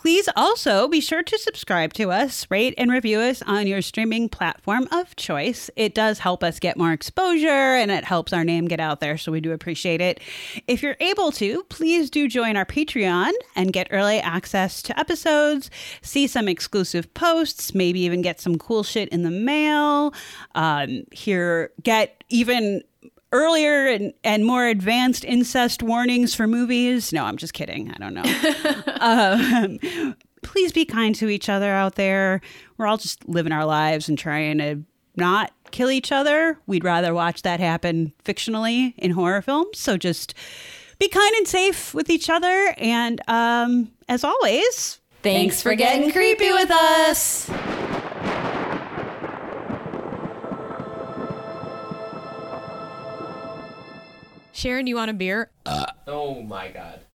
please 0.00 0.28
also 0.36 0.86
be 0.86 1.00
sure 1.00 1.24
to 1.24 1.36
subscribe 1.38 1.92
to 1.92 2.12
us, 2.12 2.46
rate 2.52 2.72
and 2.78 2.88
review 2.88 3.18
us 3.18 3.42
on 3.42 3.66
your 3.66 3.82
streaming 3.82 4.28
platform 4.28 4.86
of 4.92 5.16
choice. 5.16 5.70
It 5.74 5.92
does 5.92 6.20
help 6.20 6.44
us 6.44 6.60
get 6.60 6.76
more 6.76 6.92
exposure 6.92 7.48
and 7.48 7.90
it 7.90 8.04
helps 8.04 8.32
our 8.32 8.44
name 8.44 8.68
get 8.68 8.78
out 8.78 9.00
there. 9.00 9.18
So 9.18 9.32
we 9.32 9.40
do 9.40 9.50
appreciate 9.50 10.00
it. 10.00 10.20
If 10.68 10.84
you're 10.84 10.96
able 11.00 11.32
to, 11.32 11.64
please 11.64 12.10
do 12.10 12.28
join 12.28 12.56
our 12.56 12.64
Patreon 12.64 13.32
and 13.56 13.72
get 13.72 13.88
early 13.90 14.20
access 14.20 14.82
to 14.82 14.96
episodes, 14.96 15.68
see 16.00 16.28
some 16.28 16.46
exclusive 16.46 17.12
posts, 17.14 17.74
maybe 17.74 17.98
even 17.98 18.22
get 18.22 18.40
some 18.40 18.56
cool 18.56 18.84
shit 18.84 19.08
in 19.08 19.24
the 19.24 19.32
mail, 19.32 20.14
um, 20.54 21.02
hear, 21.10 21.72
get 21.82 22.22
even 22.28 22.84
earlier 23.32 23.86
and, 23.86 24.12
and 24.24 24.44
more 24.44 24.66
advanced 24.66 25.24
incest 25.24 25.82
warnings 25.82 26.34
for 26.34 26.46
movies. 26.46 27.12
No, 27.12 27.24
I'm 27.24 27.36
just 27.36 27.52
kidding. 27.52 27.92
I 27.92 27.98
don't 27.98 28.14
know. 28.14 29.78
um, 30.06 30.16
please 30.42 30.72
be 30.72 30.84
kind 30.84 31.14
to 31.16 31.28
each 31.28 31.48
other 31.48 31.70
out 31.70 31.96
there. 31.96 32.40
We're 32.76 32.86
all 32.86 32.98
just 32.98 33.28
living 33.28 33.52
our 33.52 33.64
lives 33.64 34.08
and 34.08 34.18
trying 34.18 34.58
to 34.58 34.82
not 35.16 35.52
kill 35.70 35.90
each 35.90 36.12
other. 36.12 36.58
We'd 36.66 36.84
rather 36.84 37.12
watch 37.12 37.42
that 37.42 37.60
happen 37.60 38.12
fictionally 38.24 38.94
in 38.96 39.10
horror 39.10 39.42
films. 39.42 39.78
So 39.78 39.96
just 39.96 40.34
be 40.98 41.08
kind 41.08 41.34
and 41.36 41.46
safe 41.46 41.94
with 41.94 42.10
each 42.10 42.30
other. 42.30 42.74
And 42.78 43.20
um, 43.28 43.92
as 44.08 44.24
always, 44.24 45.00
Thanks 45.22 45.62
for 45.62 45.74
getting 45.74 46.12
creepy 46.12 46.52
with 46.52 46.70
us. 46.70 47.50
Sharon, 54.58 54.88
you 54.88 54.96
want 54.96 55.08
a 55.08 55.14
beer? 55.14 55.52
Uh, 55.64 55.86
oh 56.08 56.42
my 56.42 56.66
god. 56.72 56.98